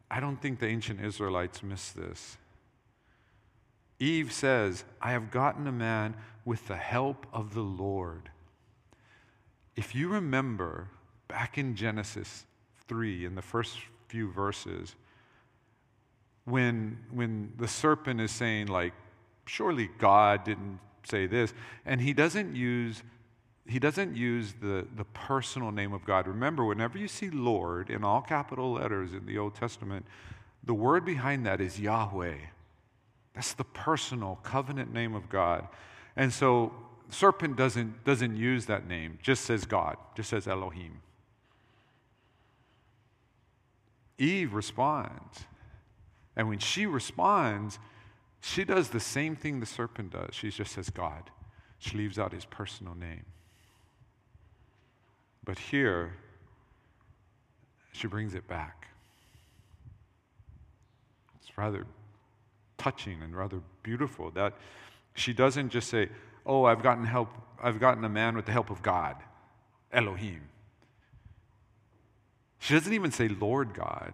I 0.09 0.21
don't 0.21 0.41
think 0.41 0.59
the 0.59 0.67
ancient 0.67 1.03
Israelites 1.03 1.63
miss 1.63 1.91
this. 1.91 2.37
Eve 4.01 4.31
says, 4.31 4.83
I 4.99 5.11
have 5.11 5.29
gotten 5.29 5.67
a 5.67 5.71
man 5.71 6.15
with 6.43 6.67
the 6.67 6.75
help 6.75 7.27
of 7.31 7.53
the 7.53 7.61
Lord. 7.61 8.31
If 9.75 9.93
you 9.93 10.09
remember 10.09 10.87
back 11.27 11.59
in 11.59 11.75
Genesis 11.75 12.45
3, 12.87 13.25
in 13.25 13.35
the 13.35 13.43
first 13.43 13.77
few 14.07 14.31
verses, 14.31 14.95
when, 16.45 16.97
when 17.11 17.53
the 17.57 17.67
serpent 17.67 18.19
is 18.19 18.31
saying, 18.31 18.67
like, 18.67 18.93
surely 19.45 19.91
God 19.99 20.43
didn't 20.45 20.79
say 21.03 21.27
this, 21.27 21.53
and 21.85 22.01
he 22.01 22.13
doesn't 22.13 22.55
use 22.55 23.03
he 23.67 23.77
doesn't 23.77 24.17
use 24.17 24.55
the, 24.59 24.87
the 24.97 25.05
personal 25.13 25.71
name 25.71 25.93
of 25.93 26.03
God. 26.03 26.27
Remember, 26.27 26.65
whenever 26.65 26.97
you 26.97 27.07
see 27.07 27.29
Lord 27.29 27.91
in 27.91 28.03
all 28.03 28.19
capital 28.19 28.73
letters 28.73 29.13
in 29.13 29.27
the 29.27 29.37
Old 29.37 29.53
Testament, 29.53 30.05
the 30.63 30.73
word 30.73 31.05
behind 31.05 31.45
that 31.45 31.61
is 31.61 31.79
Yahweh. 31.79 32.37
That's 33.33 33.53
the 33.53 33.63
personal 33.63 34.39
covenant 34.43 34.93
name 34.93 35.15
of 35.15 35.29
God. 35.29 35.67
And 36.15 36.33
so 36.33 36.73
serpent 37.09 37.55
doesn't, 37.55 38.03
doesn't 38.03 38.35
use 38.35 38.65
that 38.65 38.87
name, 38.87 39.19
just 39.21 39.45
says 39.45 39.65
God, 39.65 39.97
just 40.15 40.29
says 40.29 40.47
Elohim. 40.47 41.01
Eve 44.17 44.53
responds. 44.53 45.45
And 46.35 46.47
when 46.47 46.59
she 46.59 46.85
responds, 46.85 47.79
she 48.41 48.63
does 48.63 48.89
the 48.89 48.99
same 48.99 49.35
thing 49.35 49.59
the 49.59 49.65
serpent 49.65 50.11
does. 50.11 50.33
She 50.33 50.49
just 50.49 50.73
says 50.73 50.89
God. 50.89 51.29
She 51.79 51.97
leaves 51.97 52.19
out 52.19 52.31
his 52.31 52.45
personal 52.45 52.95
name. 52.95 53.25
But 55.43 55.57
here, 55.57 56.13
she 57.91 58.07
brings 58.07 58.35
it 58.35 58.47
back. 58.47 58.87
It's 61.41 61.57
rather 61.57 61.85
touching 62.81 63.21
and 63.21 63.35
rather 63.35 63.61
beautiful 63.83 64.31
that 64.31 64.53
she 65.13 65.33
doesn't 65.33 65.69
just 65.69 65.87
say, 65.89 66.09
Oh, 66.45 66.65
I've 66.65 66.81
gotten 66.81 67.05
help, 67.05 67.29
I've 67.61 67.79
gotten 67.79 68.03
a 68.03 68.09
man 68.09 68.35
with 68.35 68.47
the 68.47 68.51
help 68.51 68.71
of 68.71 68.81
God, 68.81 69.17
Elohim. 69.91 70.41
She 72.57 72.73
doesn't 72.73 72.93
even 72.93 73.11
say 73.11 73.27
Lord 73.27 73.75
God. 73.75 74.13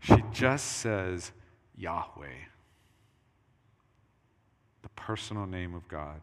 She 0.00 0.22
just 0.32 0.78
says 0.78 1.32
Yahweh, 1.76 2.46
the 4.82 4.88
personal 4.90 5.46
name 5.46 5.74
of 5.74 5.86
God. 5.88 6.20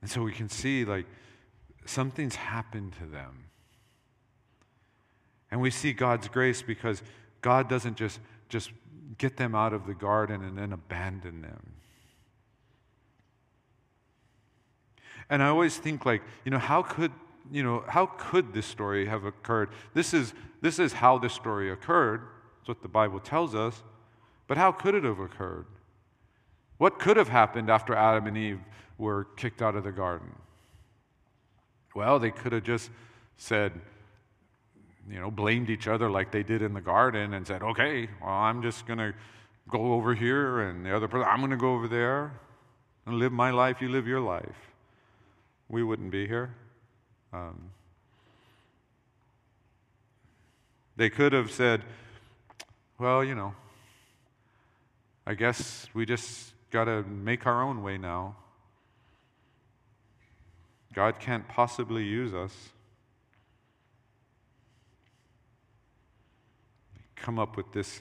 And 0.00 0.10
so 0.10 0.22
we 0.22 0.32
can 0.32 0.48
see 0.48 0.84
like 0.84 1.06
something's 1.84 2.36
happened 2.36 2.94
to 3.00 3.04
them. 3.04 3.47
And 5.50 5.60
we 5.60 5.70
see 5.70 5.92
God's 5.92 6.28
grace 6.28 6.62
because 6.62 7.02
God 7.40 7.68
doesn't 7.68 7.96
just, 7.96 8.20
just 8.48 8.70
get 9.16 9.36
them 9.36 9.54
out 9.54 9.72
of 9.72 9.86
the 9.86 9.94
garden 9.94 10.44
and 10.44 10.58
then 10.58 10.72
abandon 10.72 11.42
them. 11.42 11.72
And 15.30 15.42
I 15.42 15.48
always 15.48 15.76
think 15.76 16.06
like, 16.06 16.22
you 16.44 16.50
know, 16.50 16.58
how 16.58 16.82
could, 16.82 17.12
you 17.50 17.62
know, 17.62 17.84
how 17.86 18.06
could 18.06 18.52
this 18.52 18.66
story 18.66 19.06
have 19.06 19.24
occurred? 19.24 19.70
This 19.94 20.14
is, 20.14 20.32
this 20.60 20.78
is 20.78 20.92
how 20.92 21.18
this 21.18 21.32
story 21.32 21.70
occurred. 21.70 22.22
That's 22.58 22.68
what 22.68 22.82
the 22.82 22.88
Bible 22.88 23.20
tells 23.20 23.54
us. 23.54 23.82
But 24.46 24.56
how 24.56 24.72
could 24.72 24.94
it 24.94 25.04
have 25.04 25.18
occurred? 25.18 25.66
What 26.78 26.98
could 26.98 27.16
have 27.16 27.28
happened 27.28 27.68
after 27.70 27.94
Adam 27.94 28.26
and 28.26 28.38
Eve 28.38 28.60
were 28.96 29.24
kicked 29.36 29.60
out 29.60 29.76
of 29.76 29.84
the 29.84 29.92
garden? 29.92 30.34
Well, 31.94 32.18
they 32.18 32.30
could 32.30 32.52
have 32.52 32.62
just 32.62 32.90
said, 33.36 33.72
you 35.10 35.20
know, 35.20 35.30
blamed 35.30 35.70
each 35.70 35.88
other 35.88 36.10
like 36.10 36.30
they 36.30 36.42
did 36.42 36.62
in 36.62 36.74
the 36.74 36.80
garden 36.80 37.34
and 37.34 37.46
said, 37.46 37.62
okay, 37.62 38.08
well, 38.20 38.30
I'm 38.30 38.62
just 38.62 38.86
going 38.86 38.98
to 38.98 39.14
go 39.68 39.92
over 39.92 40.14
here 40.14 40.60
and 40.60 40.84
the 40.84 40.94
other 40.94 41.08
person, 41.08 41.28
I'm 41.30 41.38
going 41.38 41.50
to 41.50 41.56
go 41.56 41.74
over 41.74 41.88
there 41.88 42.32
and 43.06 43.16
live 43.18 43.32
my 43.32 43.50
life, 43.50 43.80
you 43.80 43.88
live 43.88 44.06
your 44.06 44.20
life. 44.20 44.72
We 45.68 45.82
wouldn't 45.82 46.10
be 46.10 46.26
here. 46.26 46.54
Um, 47.32 47.70
they 50.96 51.10
could 51.10 51.32
have 51.32 51.50
said, 51.50 51.82
well, 52.98 53.22
you 53.22 53.34
know, 53.34 53.54
I 55.26 55.34
guess 55.34 55.86
we 55.94 56.06
just 56.06 56.52
got 56.70 56.84
to 56.84 57.02
make 57.02 57.46
our 57.46 57.62
own 57.62 57.82
way 57.82 57.98
now. 57.98 58.36
God 60.92 61.18
can't 61.20 61.46
possibly 61.46 62.04
use 62.04 62.34
us. 62.34 62.70
Come 67.20 67.38
up 67.38 67.56
with 67.56 67.72
this 67.72 68.00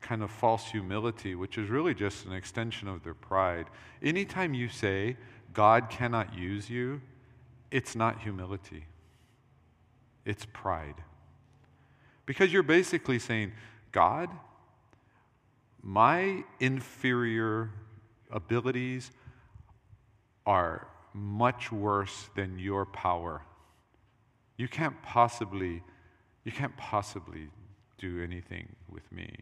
kind 0.00 0.22
of 0.22 0.30
false 0.30 0.66
humility, 0.66 1.34
which 1.34 1.56
is 1.56 1.70
really 1.70 1.94
just 1.94 2.26
an 2.26 2.32
extension 2.32 2.88
of 2.88 3.02
their 3.02 3.14
pride. 3.14 3.66
Anytime 4.02 4.54
you 4.54 4.68
say, 4.68 5.16
God 5.52 5.88
cannot 5.88 6.36
use 6.36 6.68
you, 6.68 7.00
it's 7.70 7.96
not 7.96 8.20
humility, 8.20 8.84
it's 10.24 10.46
pride. 10.52 10.96
Because 12.26 12.52
you're 12.52 12.62
basically 12.62 13.18
saying, 13.18 13.52
God, 13.92 14.30
my 15.82 16.44
inferior 16.60 17.70
abilities 18.30 19.10
are 20.46 20.86
much 21.12 21.70
worse 21.70 22.28
than 22.34 22.58
your 22.58 22.86
power. 22.86 23.42
You 24.56 24.68
can't 24.68 25.00
possibly, 25.02 25.82
you 26.44 26.52
can't 26.52 26.76
possibly 26.76 27.48
do 27.98 28.22
anything 28.22 28.68
with 28.88 29.10
me. 29.12 29.34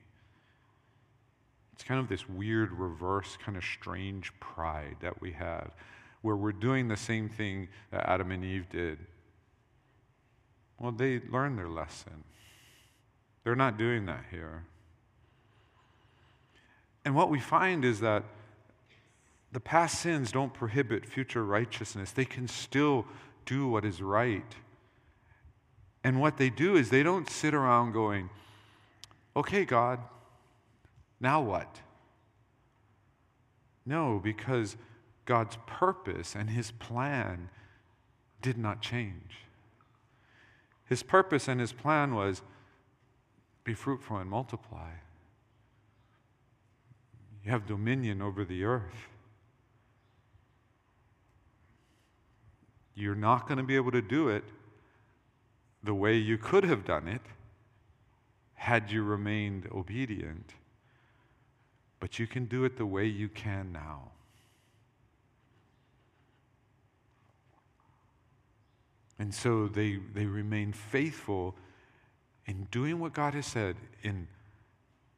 It's 1.73 1.85
kind 1.85 2.01
of 2.01 2.09
this 2.09 2.29
weird, 2.29 2.73
reverse, 2.73 3.37
kind 3.45 3.57
of 3.57 3.65
strange 3.65 4.33
pride 4.41 4.97
that 5.01 5.21
we 5.21 5.33
have, 5.33 5.73
where 6.21 6.37
we're 6.37 6.53
doing 6.53 6.89
the 6.89 6.97
same 6.97 7.29
thing 7.29 7.69
that 7.91 8.09
Adam 8.09 8.31
and 8.31 8.45
Eve 8.45 8.69
did. 8.71 8.99
Well, 10.79 10.93
they 10.93 11.21
learned 11.31 11.59
their 11.59 11.69
lesson. 11.69 12.25
They're 13.45 13.57
not 13.57 13.79
doing 13.79 14.07
that 14.07 14.25
here. 14.31 14.65
And 17.05 17.15
what 17.15 17.31
we 17.31 17.41
find 17.41 17.85
is 17.85 18.01
that 18.01 18.25
the 19.51 19.61
past 19.61 20.01
sins 20.01 20.33
don't 20.33 20.55
prohibit 20.55 21.05
future 21.05 21.45
righteousness. 21.45 22.13
They 22.13 22.25
can 22.25 22.49
still 22.49 23.07
do 23.45 23.69
what 23.69 23.85
is 23.85 24.01
right. 24.01 24.55
And 26.05 26.21
what 26.21 26.37
they 26.37 26.51
do 26.51 26.77
is 26.77 26.91
they 26.91 27.03
don't 27.03 27.31
sit 27.31 27.55
around 27.55 27.93
going, 27.93 28.29
okay, 29.37 29.65
God, 29.65 30.01
now 31.21 31.41
what? 31.41 31.81
No, 33.87 34.21
because 34.23 34.77
God's 35.25 35.57
purpose 35.67 36.35
and 36.35 36.51
his 36.51 36.71
plan 36.73 37.49
did 38.41 38.59
not 38.59 38.81
change. 38.83 39.39
His 40.89 41.03
purpose 41.03 41.49
and 41.49 41.61
his 41.61 41.73
plan 41.73 42.15
was 42.15 42.43
be 43.65 43.75
fruitful 43.75 44.17
and 44.17 44.29
multiply. 44.29 44.91
You 47.45 47.51
have 47.51 47.67
dominion 47.67 48.21
over 48.21 48.45
the 48.45 48.65
earth. 48.65 49.09
You're 52.95 53.15
not 53.15 53.47
going 53.47 53.59
to 53.59 53.65
be 53.65 53.77
able 53.77 53.93
to 53.93 54.03
do 54.03 54.29
it 54.29 54.45
the 55.83 55.95
way 55.95 56.17
you 56.17 56.39
could 56.39 56.65
have 56.65 56.85
done 56.85 57.09
it 57.09 57.23
had 58.55 58.91
you 58.91 59.03
remained 59.03 59.69
obedient. 59.73 60.55
But 61.99 62.19
you 62.19 62.27
can 62.27 62.45
do 62.47 62.65
it 62.65 62.77
the 62.77 62.87
way 62.87 63.07
you 63.07 63.29
can 63.29 63.73
now. 63.73 64.13
And 69.19 69.33
so 69.35 69.69
they, 69.69 69.99
they 70.15 70.27
remain 70.27 70.73
faithful 70.73 71.55
in 72.47 72.67
doing 72.71 72.99
what 72.99 73.13
God 73.13 73.35
has 73.35 73.47
said 73.47 73.77
in, 74.03 74.27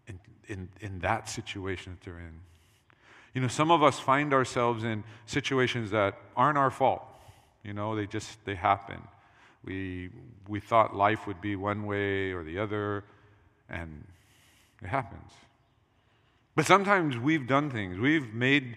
in, 0.07 0.20
in, 0.46 0.68
in 0.81 0.98
that 1.00 1.29
situation 1.29 1.92
that 1.92 2.05
they're 2.05 2.18
in. 2.18 2.40
You 3.35 3.40
know, 3.40 3.48
some 3.48 3.70
of 3.70 3.83
us 3.83 3.98
find 3.98 4.33
ourselves 4.33 4.85
in 4.85 5.05
situations 5.27 5.90
that 5.90 6.18
aren't 6.37 6.59
our 6.59 6.70
fault. 6.70 7.03
You 7.62 7.72
know, 7.72 7.96
they 7.96 8.07
just 8.07 8.44
they 8.44 8.55
happen. 8.55 9.03
We 9.64 10.11
we 10.48 10.61
thought 10.61 10.94
life 10.94 11.27
would 11.27 11.40
be 11.40 11.57
one 11.57 11.87
way 11.87 12.33
or 12.33 12.44
the 12.44 12.59
other, 12.59 13.05
and 13.68 14.05
it 14.83 14.88
happens. 14.88 15.33
But 16.55 16.66
sometimes 16.66 17.16
we've 17.16 17.46
done 17.46 17.70
things. 17.70 17.98
We've 17.98 18.33
made 18.33 18.77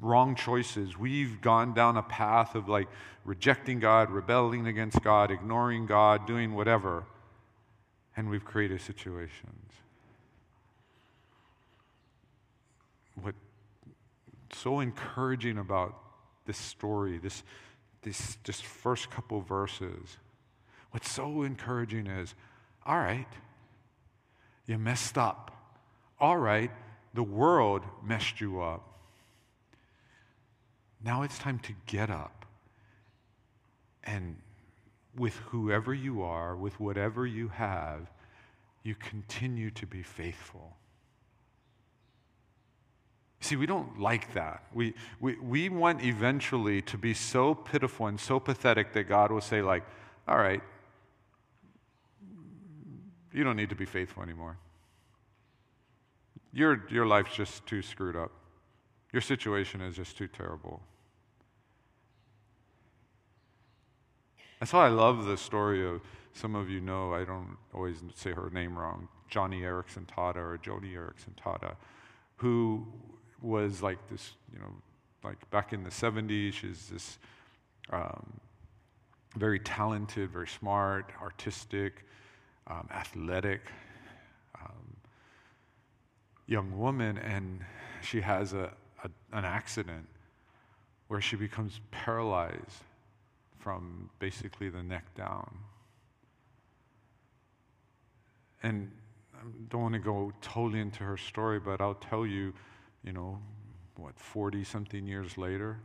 wrong 0.00 0.34
choices. 0.34 0.96
We've 0.96 1.40
gone 1.40 1.74
down 1.74 1.96
a 1.96 2.02
path 2.02 2.54
of 2.54 2.68
like 2.68 2.88
rejecting 3.24 3.78
God, 3.80 4.10
rebelling 4.10 4.66
against 4.66 5.02
God, 5.02 5.30
ignoring 5.30 5.86
God, 5.86 6.26
doing 6.26 6.54
whatever. 6.54 7.04
And 8.16 8.30
we've 8.30 8.44
created 8.44 8.80
situations. 8.80 9.72
What's 13.20 13.36
so 14.52 14.80
encouraging 14.80 15.58
about 15.58 15.94
this 16.46 16.56
story, 16.56 17.18
this, 17.18 17.42
this 18.02 18.38
just 18.44 18.64
first 18.64 19.10
couple 19.10 19.40
verses, 19.40 20.16
what's 20.90 21.10
so 21.10 21.42
encouraging 21.42 22.06
is 22.06 22.34
all 22.86 22.98
right, 22.98 23.26
you 24.66 24.78
messed 24.78 25.18
up. 25.18 25.54
All 26.20 26.36
right, 26.36 26.70
the 27.14 27.22
world 27.22 27.82
messed 28.02 28.40
you 28.40 28.60
up. 28.60 28.84
Now 31.04 31.22
it's 31.22 31.38
time 31.38 31.58
to 31.60 31.72
get 31.86 32.10
up 32.10 32.38
and 34.04 34.36
with 35.16 35.34
whoever 35.36 35.92
you 35.92 36.22
are, 36.22 36.56
with 36.56 36.78
whatever 36.80 37.26
you 37.26 37.48
have, 37.48 38.10
you 38.82 38.94
continue 38.94 39.70
to 39.72 39.86
be 39.86 40.02
faithful. 40.02 40.76
See, 43.40 43.56
we 43.56 43.66
don't 43.66 44.00
like 44.00 44.34
that. 44.34 44.64
We, 44.74 44.94
we, 45.20 45.36
we 45.36 45.68
want 45.68 46.02
eventually 46.02 46.82
to 46.82 46.98
be 46.98 47.14
so 47.14 47.54
pitiful 47.54 48.08
and 48.08 48.18
so 48.18 48.40
pathetic 48.40 48.92
that 48.94 49.04
God 49.04 49.30
will 49.30 49.40
say, 49.40 49.62
like, 49.62 49.84
all 50.26 50.38
right, 50.38 50.60
you 53.32 53.44
don't 53.44 53.56
need 53.56 53.68
to 53.68 53.76
be 53.76 53.84
faithful 53.84 54.22
anymore. 54.22 54.56
Your, 56.52 56.84
your 56.90 57.06
life's 57.06 57.34
just 57.36 57.64
too 57.66 57.82
screwed 57.82 58.16
up. 58.16 58.32
Your 59.12 59.22
situation 59.22 59.80
is 59.80 59.94
just 59.94 60.18
too 60.18 60.26
terrible. 60.26 60.80
That's 64.58 64.72
why 64.72 64.86
I 64.86 64.88
love 64.88 65.24
the 65.24 65.36
story 65.36 65.86
of 65.86 66.00
some 66.32 66.54
of 66.54 66.68
you 66.68 66.80
know, 66.80 67.14
I 67.14 67.24
don't 67.24 67.56
always 67.72 68.02
say 68.14 68.32
her 68.32 68.50
name 68.50 68.76
wrong, 68.76 69.08
Joni 69.30 69.60
Eareckson 69.60 70.06
Tada 70.06 70.36
or 70.36 70.58
Joni 70.58 70.92
Eareckson 70.94 71.34
Tada, 71.40 71.76
who 72.36 72.86
was 73.40 73.82
like 73.82 73.98
this, 74.08 74.32
you 74.52 74.58
know, 74.58 74.72
like 75.24 75.50
back 75.50 75.72
in 75.72 75.84
the 75.84 75.90
70s, 75.90 76.52
she's 76.54 76.88
this 76.88 77.18
um, 77.90 78.40
very 79.36 79.58
talented, 79.58 80.30
very 80.30 80.48
smart, 80.48 81.12
artistic, 81.20 82.04
um, 82.66 82.88
athletic 82.92 83.60
um, 84.60 84.96
young 86.46 86.78
woman, 86.78 87.18
and 87.18 87.60
she 88.02 88.20
has 88.20 88.52
a, 88.52 88.70
a, 89.04 89.10
an 89.32 89.44
accident 89.44 90.06
where 91.08 91.20
she 91.20 91.36
becomes 91.36 91.80
paralyzed 91.90 92.84
from 93.58 94.10
basically 94.18 94.68
the 94.68 94.82
neck 94.82 95.04
down. 95.14 95.58
And 98.62 98.90
I 99.34 99.40
don't 99.68 99.82
want 99.82 99.94
to 99.94 100.00
go 100.00 100.32
totally 100.40 100.80
into 100.80 101.04
her 101.04 101.16
story, 101.16 101.60
but 101.60 101.80
I'll 101.80 101.94
tell 101.94 102.26
you, 102.26 102.52
you 103.04 103.12
know, 103.12 103.40
what, 103.96 104.18
40 104.18 104.64
something 104.64 105.06
years 105.06 105.36
later, 105.38 105.78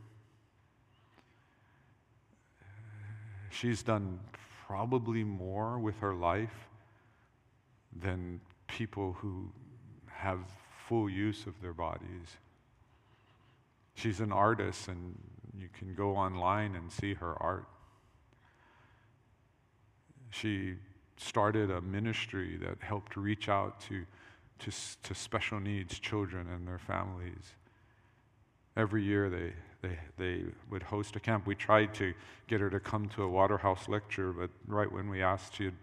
she's 3.49 3.84
done 3.84 4.19
probably 4.67 5.23
more 5.23 5.80
with 5.80 5.99
her 5.99 6.13
life 6.13 6.67
than 7.95 8.41
people 8.67 9.13
who 9.13 9.52
have 10.08 10.39
full 10.88 11.10
use 11.10 11.45
of 11.45 11.60
their 11.62 11.73
bodies. 11.73 12.38
She's 13.95 14.19
an 14.19 14.32
artist, 14.32 14.88
and 14.88 15.17
you 15.58 15.69
can 15.78 15.93
go 15.93 16.15
online 16.15 16.76
and 16.76 16.91
see 16.91 17.13
her 17.13 17.41
art. 17.41 17.65
She 20.32 20.76
started 21.17 21.69
a 21.69 21.82
ministry 21.82 22.58
that 22.58 22.78
helped 22.82 23.15
reach 23.15 23.47
out 23.49 23.80
to, 23.82 24.06
to, 24.63 24.71
to 25.04 25.15
special 25.15 25.60
needs 25.60 25.99
children 25.99 26.47
and 26.47 26.67
their 26.67 26.80
families. 26.80 27.54
Every 28.76 29.04
year 29.04 29.30
they, 29.30 29.54
they, 29.82 29.99
they 30.17 30.43
would 30.69 30.84
host 30.84 31.15
a 31.15 31.19
camp. 31.19 31.45
We 31.45 31.56
tried 31.56 31.93
to 31.95 32.13
get 32.47 32.62
her 32.62 32.69
to 32.69 32.80
come 32.80 33.10
to 33.10 33.23
a 33.23 33.28
Waterhouse 33.28 33.88
lecture, 33.88 34.32
but 34.32 34.49
right 34.67 34.91
when 34.91 35.10
we 35.10 35.21
asked, 35.21 35.56
she 35.56 35.65
had 35.65 35.76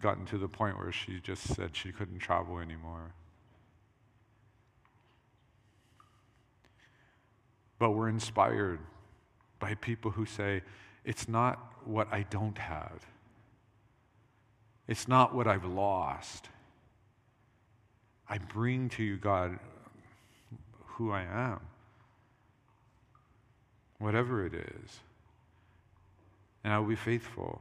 gotten 0.00 0.24
to 0.26 0.38
the 0.38 0.48
point 0.48 0.78
where 0.78 0.90
she 0.90 1.20
just 1.20 1.54
said 1.54 1.76
she 1.76 1.92
couldn't 1.92 2.18
travel 2.18 2.58
anymore. 2.58 3.12
But 7.78 7.90
we're 7.90 8.08
inspired 8.08 8.80
by 9.58 9.74
people 9.74 10.10
who 10.10 10.24
say, 10.24 10.62
it's 11.04 11.28
not 11.28 11.72
what 11.84 12.08
I 12.12 12.22
don't 12.30 12.58
have, 12.58 13.06
it's 14.88 15.06
not 15.06 15.34
what 15.34 15.46
I've 15.46 15.64
lost. 15.64 16.48
I 18.32 18.38
bring 18.38 18.88
to 18.90 19.02
you, 19.02 19.18
God, 19.18 19.58
who 20.86 21.12
I 21.12 21.20
am, 21.20 21.60
whatever 23.98 24.46
it 24.46 24.54
is, 24.54 25.00
and 26.64 26.72
I 26.72 26.78
will 26.78 26.86
be 26.86 26.96
faithful. 26.96 27.60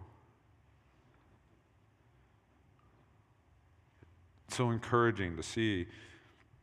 It's 4.47 4.55
so 4.55 4.71
encouraging 4.71 5.35
to 5.35 5.43
see 5.43 5.87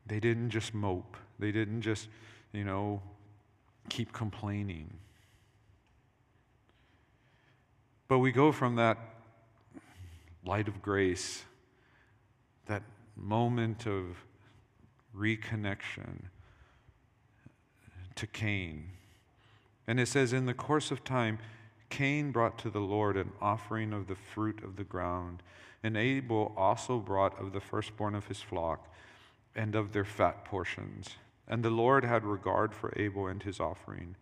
they 0.07 0.21
didn't 0.21 0.49
just 0.49 0.73
mope, 0.73 1.19
they 1.39 1.53
didn't 1.53 1.83
just, 1.83 2.09
you 2.55 2.65
know, 2.65 3.03
keep 3.91 4.15
complaining. 4.15 4.89
But 8.09 8.21
we 8.21 8.33
go 8.33 8.53
from 8.53 8.77
that 8.77 8.97
light 10.47 10.67
of 10.67 10.81
grace, 10.81 11.45
that 12.69 12.83
moment 13.19 13.87
of 13.87 14.25
reconnection 15.17 16.25
to 18.15 18.27
Cain. 18.27 18.91
And 19.87 19.99
it 19.99 20.07
says, 20.07 20.33
In 20.33 20.47
the 20.47 20.55
course 20.55 20.91
of 20.91 21.05
time, 21.05 21.39
Cain 21.91 22.31
brought 22.31 22.59
to 22.59 22.71
the 22.71 22.81
Lord 22.81 23.17
an 23.17 23.33
offering 23.41 23.93
of 23.93 24.07
the 24.07 24.17
fruit 24.17 24.63
of 24.63 24.77
the 24.77 24.85
ground. 24.85 25.43
And 25.83 25.97
Abel 25.97 26.53
also 26.57 26.99
brought 26.99 27.41
of 27.41 27.53
the 27.53 27.61
firstborn 27.61 28.15
of 28.15 28.27
his 28.27 28.41
flock 28.41 28.93
and 29.55 29.75
of 29.75 29.93
their 29.93 30.05
fat 30.05 30.45
portions. 30.45 31.11
And 31.47 31.65
the 31.65 31.71
Lord 31.71 32.05
had 32.05 32.25
regard 32.25 32.75
for 32.75 32.93
Abel 32.97 33.27
and 33.27 33.43
his 33.43 33.59
offering. 33.59 34.17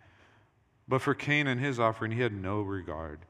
But 0.86 1.02
for 1.02 1.14
Cain 1.14 1.46
and 1.46 1.60
his 1.60 1.80
offering, 1.80 2.12
he 2.12 2.20
had 2.20 2.32
no 2.32 2.60
regard. 2.60 3.20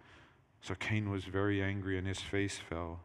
So 0.61 0.75
Cain 0.75 1.11
was 1.11 1.25
very 1.25 1.63
angry, 1.63 1.97
and 1.97 2.07
his 2.07 2.21
face 2.21 2.59
fell. 2.59 3.01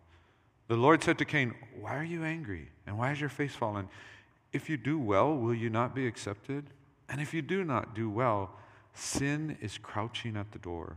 The 0.71 0.77
Lord 0.77 1.03
said 1.03 1.17
to 1.17 1.25
Cain, 1.25 1.53
Why 1.81 1.97
are 1.97 2.03
you 2.03 2.23
angry? 2.23 2.69
And 2.87 2.97
why 2.97 3.11
is 3.11 3.19
your 3.19 3.27
face 3.27 3.53
fallen? 3.53 3.89
If 4.53 4.69
you 4.69 4.77
do 4.77 4.97
well, 4.97 5.35
will 5.35 5.53
you 5.53 5.69
not 5.69 5.93
be 5.93 6.07
accepted? 6.07 6.63
And 7.09 7.19
if 7.19 7.33
you 7.33 7.41
do 7.41 7.65
not 7.65 7.93
do 7.93 8.09
well, 8.09 8.51
sin 8.93 9.57
is 9.59 9.77
crouching 9.77 10.37
at 10.37 10.53
the 10.53 10.59
door. 10.59 10.95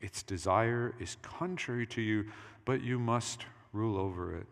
Its 0.00 0.22
desire 0.22 0.94
is 1.00 1.16
contrary 1.22 1.88
to 1.88 2.00
you, 2.00 2.26
but 2.64 2.84
you 2.84 3.00
must 3.00 3.46
rule 3.72 3.98
over 3.98 4.36
it. 4.36 4.46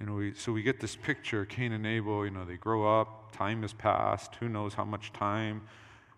You 0.00 0.04
know, 0.04 0.14
we, 0.16 0.34
so 0.34 0.52
we 0.52 0.60
get 0.60 0.80
this 0.80 0.96
picture 0.96 1.46
Cain 1.46 1.72
and 1.72 1.86
Abel, 1.86 2.26
you 2.26 2.30
know, 2.30 2.44
they 2.44 2.58
grow 2.58 3.00
up, 3.00 3.34
time 3.34 3.62
has 3.62 3.72
passed, 3.72 4.34
who 4.34 4.50
knows 4.50 4.74
how 4.74 4.84
much 4.84 5.14
time, 5.14 5.62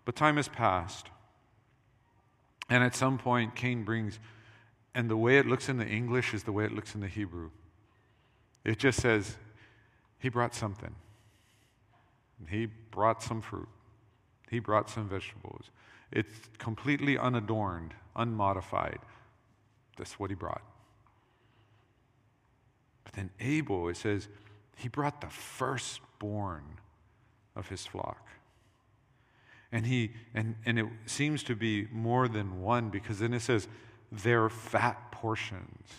but 0.03 0.17
time 0.17 0.35
has 0.35 0.49
passed. 0.49 1.07
And 2.69 2.83
at 2.83 2.95
some 2.95 3.17
point, 3.17 3.55
Cain 3.55 3.83
brings, 3.83 4.19
and 4.95 5.09
the 5.09 5.17
way 5.17 5.37
it 5.37 5.45
looks 5.45 5.69
in 5.69 5.77
the 5.77 5.87
English 5.87 6.33
is 6.33 6.43
the 6.43 6.51
way 6.51 6.65
it 6.65 6.71
looks 6.71 6.95
in 6.95 7.01
the 7.01 7.07
Hebrew. 7.07 7.51
It 8.63 8.79
just 8.79 9.01
says, 9.01 9.35
he 10.19 10.29
brought 10.29 10.55
something. 10.55 10.95
He 12.47 12.67
brought 12.91 13.21
some 13.21 13.41
fruit. 13.41 13.67
He 14.49 14.59
brought 14.59 14.89
some 14.89 15.09
vegetables. 15.09 15.71
It's 16.11 16.49
completely 16.57 17.17
unadorned, 17.17 17.93
unmodified. 18.15 18.99
That's 19.97 20.19
what 20.19 20.29
he 20.29 20.35
brought. 20.35 20.61
But 23.03 23.13
then 23.13 23.29
Abel, 23.39 23.89
it 23.89 23.97
says, 23.97 24.27
he 24.77 24.87
brought 24.87 25.21
the 25.21 25.29
firstborn 25.29 26.63
of 27.55 27.67
his 27.69 27.85
flock. 27.85 28.27
And 29.73 29.85
he 29.85 30.11
and, 30.33 30.55
and 30.65 30.79
it 30.79 30.85
seems 31.05 31.43
to 31.43 31.55
be 31.55 31.87
more 31.91 32.29
than 32.29 32.61
one 32.61 32.89
because 32.89 33.19
then 33.19 33.33
it 33.33 33.41
says 33.41 33.67
their 34.09 34.47
fat 34.47 35.11
portions. 35.11 35.89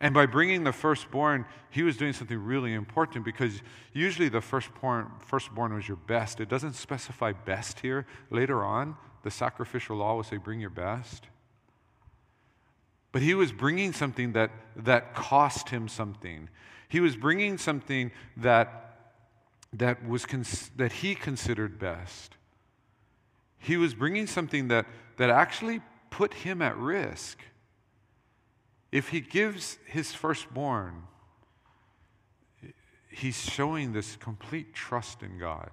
And 0.00 0.14
by 0.14 0.26
bringing 0.26 0.62
the 0.62 0.72
firstborn, 0.72 1.44
he 1.70 1.82
was 1.82 1.96
doing 1.96 2.12
something 2.12 2.38
really 2.38 2.72
important 2.72 3.24
because 3.24 3.62
usually 3.92 4.28
the 4.28 4.40
firstborn, 4.40 5.10
firstborn 5.26 5.74
was 5.74 5.88
your 5.88 5.96
best. 5.96 6.38
It 6.38 6.48
doesn't 6.48 6.74
specify 6.74 7.32
best 7.32 7.80
here. 7.80 8.06
Later 8.30 8.62
on, 8.62 8.96
the 9.24 9.30
sacrificial 9.32 9.96
law 9.96 10.14
will 10.14 10.22
say, 10.22 10.36
bring 10.36 10.60
your 10.60 10.70
best. 10.70 11.26
but 13.12 13.22
he 13.22 13.34
was 13.34 13.52
bringing 13.52 13.92
something 13.92 14.32
that, 14.32 14.50
that 14.76 15.14
cost 15.14 15.70
him 15.70 15.88
something. 15.88 16.48
He 16.88 17.00
was 17.00 17.16
bringing 17.16 17.58
something 17.58 18.12
that, 18.36 18.87
that, 19.72 20.06
was 20.06 20.24
cons- 20.26 20.70
that 20.76 20.92
he 20.92 21.14
considered 21.14 21.78
best. 21.78 22.36
He 23.58 23.76
was 23.76 23.94
bringing 23.94 24.26
something 24.26 24.68
that, 24.68 24.86
that 25.16 25.30
actually 25.30 25.80
put 26.10 26.32
him 26.34 26.62
at 26.62 26.76
risk. 26.76 27.38
If 28.90 29.10
he 29.10 29.20
gives 29.20 29.78
his 29.86 30.14
firstborn, 30.14 31.02
he's 33.10 33.38
showing 33.38 33.92
this 33.92 34.16
complete 34.16 34.74
trust 34.74 35.22
in 35.22 35.38
God. 35.38 35.70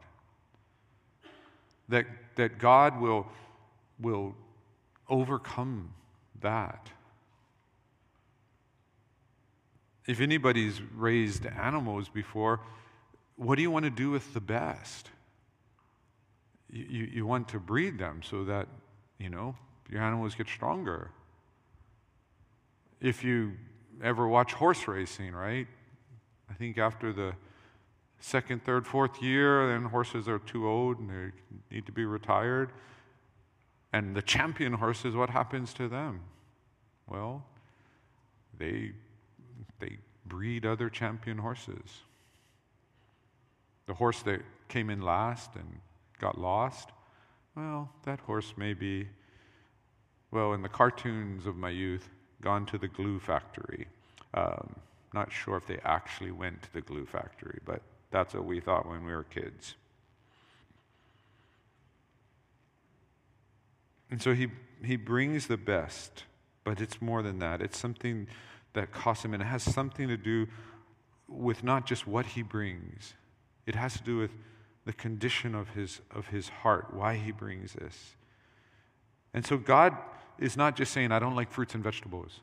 That, 1.87 2.05
that 2.35 2.57
God 2.57 2.99
will, 2.99 3.27
will 3.99 4.35
overcome 5.07 5.93
that. 6.41 6.89
If 10.07 10.19
anybody's 10.19 10.81
raised 10.81 11.45
animals 11.45 12.09
before, 12.09 12.59
what 13.35 13.55
do 13.55 13.61
you 13.61 13.71
want 13.71 13.85
to 13.85 13.91
do 13.91 14.11
with 14.11 14.33
the 14.33 14.41
best? 14.41 15.09
You, 16.71 17.07
you 17.11 17.25
want 17.25 17.47
to 17.49 17.59
breed 17.59 17.97
them 17.97 18.21
so 18.23 18.43
that, 18.45 18.67
you 19.17 19.29
know, 19.29 19.55
your 19.89 20.01
animals 20.01 20.35
get 20.35 20.47
stronger. 20.47 21.11
If 22.99 23.23
you 23.23 23.53
ever 24.03 24.27
watch 24.27 24.53
horse 24.53 24.87
racing, 24.87 25.33
right? 25.33 25.67
I 26.49 26.53
think 26.53 26.77
after 26.77 27.13
the 27.13 27.33
second, 28.19 28.63
third, 28.63 28.87
fourth 28.87 29.21
year, 29.21 29.67
then 29.67 29.83
horses 29.83 30.27
are 30.27 30.39
too 30.39 30.67
old 30.67 30.99
and 30.99 31.09
they 31.09 31.75
need 31.75 31.85
to 31.85 31.91
be 31.91 32.05
retired. 32.05 32.71
And 33.93 34.15
the 34.15 34.21
champion 34.21 34.73
horses, 34.73 35.15
what 35.15 35.29
happens 35.29 35.73
to 35.75 35.87
them? 35.87 36.21
Well, 37.07 37.45
they, 38.57 38.91
they 39.79 39.97
breed 40.25 40.65
other 40.65 40.89
champion 40.89 41.37
horses. 41.37 42.01
The 43.87 43.93
horse 43.93 44.21
that 44.23 44.41
came 44.67 44.89
in 44.89 45.01
last 45.01 45.55
and 45.55 45.79
got 46.19 46.39
lost, 46.39 46.89
well, 47.55 47.89
that 48.03 48.19
horse 48.21 48.53
may 48.57 48.73
be, 48.73 49.07
well, 50.31 50.53
in 50.53 50.61
the 50.61 50.69
cartoons 50.69 51.45
of 51.45 51.55
my 51.55 51.69
youth, 51.69 52.09
gone 52.41 52.65
to 52.67 52.77
the 52.77 52.87
glue 52.87 53.19
factory. 53.19 53.87
Um, 54.33 54.75
not 55.13 55.31
sure 55.31 55.55
if 55.55 55.65
they 55.65 55.79
actually 55.83 56.31
went 56.31 56.61
to 56.63 56.73
the 56.73 56.81
glue 56.81 57.05
factory, 57.05 57.59
but 57.65 57.81
that's 58.11 58.33
what 58.33 58.45
we 58.45 58.59
thought 58.59 58.87
when 58.87 59.05
we 59.05 59.13
were 59.13 59.23
kids. 59.23 59.75
And 64.11 64.21
so 64.21 64.33
he, 64.33 64.47
he 64.83 64.95
brings 64.95 65.47
the 65.47 65.57
best, 65.57 66.25
but 66.63 66.81
it's 66.81 67.01
more 67.01 67.21
than 67.21 67.39
that. 67.39 67.61
It's 67.61 67.77
something 67.77 68.27
that 68.73 68.91
costs 68.91 69.25
him, 69.25 69.33
and 69.33 69.41
it 69.41 69.47
has 69.47 69.63
something 69.63 70.07
to 70.07 70.17
do 70.17 70.47
with 71.27 71.63
not 71.63 71.85
just 71.85 72.05
what 72.05 72.25
he 72.27 72.41
brings, 72.41 73.13
it 73.65 73.75
has 73.75 73.93
to 73.97 74.03
do 74.03 74.17
with 74.17 74.31
the 74.85 74.93
condition 74.93 75.55
of 75.55 75.69
his, 75.69 76.01
of 76.11 76.27
his 76.27 76.49
heart, 76.49 76.93
why 76.93 77.15
he 77.15 77.31
brings 77.31 77.73
this. 77.73 78.15
And 79.33 79.45
so 79.45 79.57
God 79.57 79.97
is 80.39 80.55
not 80.55 80.75
just 80.75 80.93
saying, 80.93 81.11
I 81.11 81.19
don't 81.19 81.35
like 81.35 81.51
fruits 81.51 81.73
and 81.73 81.83
vegetables. 81.83 82.39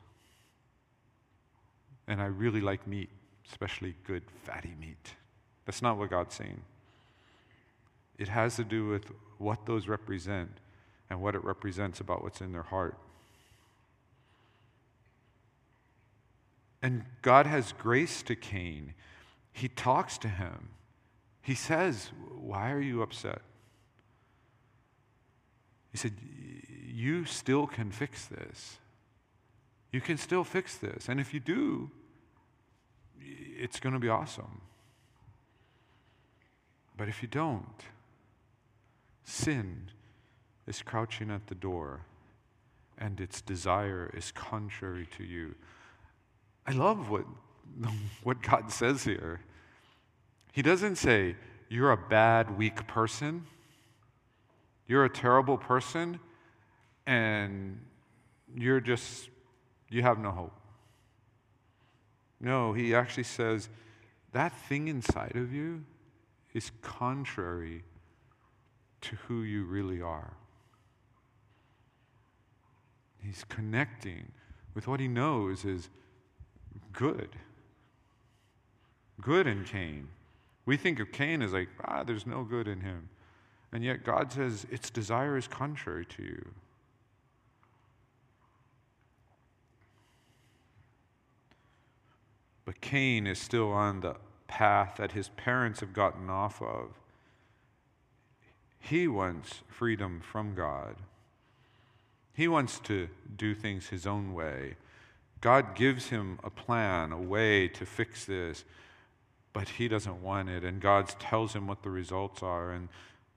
And 2.07 2.21
I 2.21 2.25
really 2.25 2.61
like 2.61 2.85
meat, 2.85 3.09
especially 3.49 3.95
good 4.05 4.23
fatty 4.43 4.75
meat. 4.79 5.15
That's 5.65 5.81
not 5.81 5.97
what 5.97 6.09
God's 6.09 6.35
saying. 6.35 6.61
It 8.17 8.27
has 8.27 8.57
to 8.57 8.63
do 8.63 8.87
with 8.87 9.05
what 9.37 9.65
those 9.65 9.87
represent 9.87 10.51
and 11.09 11.21
what 11.21 11.35
it 11.35 11.43
represents 11.43 11.99
about 11.99 12.23
what's 12.23 12.41
in 12.41 12.51
their 12.51 12.63
heart. 12.63 12.97
And 16.81 17.05
God 17.21 17.47
has 17.47 17.71
grace 17.71 18.21
to 18.23 18.35
Cain. 18.35 18.93
He 19.53 19.69
talks 19.69 20.17
to 20.19 20.27
him. 20.27 20.69
He 21.43 21.53
says, 21.53 22.11
Why 22.39 22.71
are 22.71 22.81
you 22.81 23.03
upset? 23.03 23.41
He 25.91 25.97
said, 25.97 26.13
You 26.87 27.25
still 27.25 27.67
can 27.67 27.91
fix 27.91 28.25
this. 28.25 28.77
You 29.91 30.01
can 30.01 30.17
still 30.17 30.43
fix 30.43 30.77
this. 30.77 31.07
And 31.07 31.19
if 31.19 31.33
you 31.33 31.39
do, 31.39 31.91
it's 33.19 33.79
going 33.79 33.93
to 33.93 33.99
be 33.99 34.09
awesome. 34.09 34.61
But 36.97 37.09
if 37.09 37.21
you 37.21 37.27
don't, 37.27 37.83
sin 39.23 39.91
is 40.65 40.81
crouching 40.81 41.29
at 41.29 41.47
the 41.47 41.55
door 41.55 42.01
and 42.97 43.19
its 43.19 43.41
desire 43.41 44.09
is 44.15 44.31
contrary 44.31 45.07
to 45.17 45.23
you. 45.23 45.55
I 46.65 46.71
love 46.71 47.09
what, 47.09 47.25
what 48.23 48.41
God 48.41 48.71
says 48.71 49.03
here. 49.03 49.41
He 50.53 50.61
doesn't 50.61 50.95
say, 50.95 51.35
You're 51.67 51.91
a 51.91 51.97
bad, 51.97 52.57
weak 52.57 52.87
person, 52.87 53.45
you're 54.87 55.03
a 55.03 55.09
terrible 55.09 55.57
person, 55.57 56.19
and 57.07 57.79
you're 58.55 58.79
just 58.79 59.29
you 59.89 60.03
have 60.03 60.19
no 60.19 60.29
hope. 60.29 60.53
No, 62.39 62.71
he 62.73 62.93
actually 62.93 63.23
says 63.23 63.67
that 64.31 64.53
thing 64.67 64.87
inside 64.87 65.35
of 65.35 65.51
you 65.51 65.83
is 66.53 66.71
contrary 66.81 67.83
to 69.01 69.15
who 69.27 69.41
you 69.41 69.65
really 69.65 70.01
are. 70.01 70.33
He's 73.17 73.43
connecting 73.49 74.31
with 74.75 74.87
what 74.87 74.99
he 74.99 75.07
knows 75.07 75.65
is 75.65 75.89
good. 76.91 77.29
Good 79.19 79.47
in 79.47 79.63
Cain. 79.63 80.09
We 80.65 80.77
think 80.77 80.99
of 80.99 81.11
Cain 81.11 81.41
as 81.41 81.53
like, 81.53 81.69
ah, 81.83 82.03
there's 82.03 82.25
no 82.25 82.43
good 82.43 82.67
in 82.67 82.81
him. 82.81 83.09
And 83.71 83.83
yet 83.83 84.03
God 84.03 84.31
says 84.31 84.65
its 84.71 84.89
desire 84.89 85.37
is 85.37 85.47
contrary 85.47 86.05
to 86.05 86.23
you. 86.23 86.45
But 92.65 92.79
Cain 92.79 93.27
is 93.27 93.39
still 93.39 93.71
on 93.71 94.01
the 94.01 94.15
path 94.47 94.95
that 94.97 95.11
his 95.11 95.29
parents 95.29 95.81
have 95.81 95.91
gotten 95.91 96.29
off 96.29 96.61
of. 96.61 96.89
He 98.79 99.07
wants 99.07 99.61
freedom 99.67 100.21
from 100.21 100.55
God. 100.55 100.95
He 102.33 102.47
wants 102.47 102.79
to 102.81 103.09
do 103.35 103.53
things 103.53 103.87
his 103.87 104.07
own 104.07 104.33
way. 104.33 104.75
God 105.41 105.75
gives 105.75 106.07
him 106.07 106.39
a 106.43 106.49
plan, 106.49 107.11
a 107.11 107.17
way 107.17 107.67
to 107.69 107.85
fix 107.85 108.25
this, 108.25 108.63
but 109.53 109.69
he 109.69 109.87
doesn't 109.87 110.21
want 110.21 110.49
it. 110.49 110.63
And 110.63 110.81
God 110.81 111.07
tells 111.19 111.53
him 111.53 111.67
what 111.67 111.83
the 111.83 111.89
results 111.89 112.41
are. 112.41 112.71
And, 112.71 112.89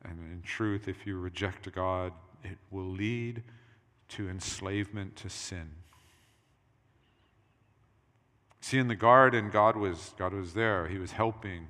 and 0.02 0.18
in 0.18 0.42
truth, 0.42 0.88
if 0.88 1.06
you 1.06 1.18
reject 1.18 1.70
God, 1.72 2.12
it 2.42 2.58
will 2.70 2.88
lead 2.90 3.42
to 4.08 4.28
enslavement 4.28 5.16
to 5.16 5.28
sin. 5.28 5.70
See, 8.60 8.78
in 8.78 8.88
the 8.88 8.96
garden, 8.96 9.50
God 9.50 9.76
was, 9.76 10.14
God 10.18 10.32
was 10.32 10.54
there. 10.54 10.88
He 10.88 10.98
was 10.98 11.12
helping. 11.12 11.68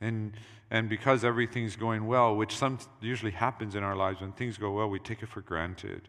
And, 0.00 0.32
and 0.70 0.88
because 0.88 1.24
everything's 1.24 1.76
going 1.76 2.06
well, 2.06 2.36
which 2.36 2.56
some 2.56 2.78
usually 3.00 3.32
happens 3.32 3.74
in 3.74 3.82
our 3.82 3.96
lives, 3.96 4.20
when 4.20 4.32
things 4.32 4.58
go 4.58 4.72
well, 4.72 4.88
we 4.88 4.98
take 4.98 5.22
it 5.22 5.28
for 5.28 5.40
granted. 5.40 6.08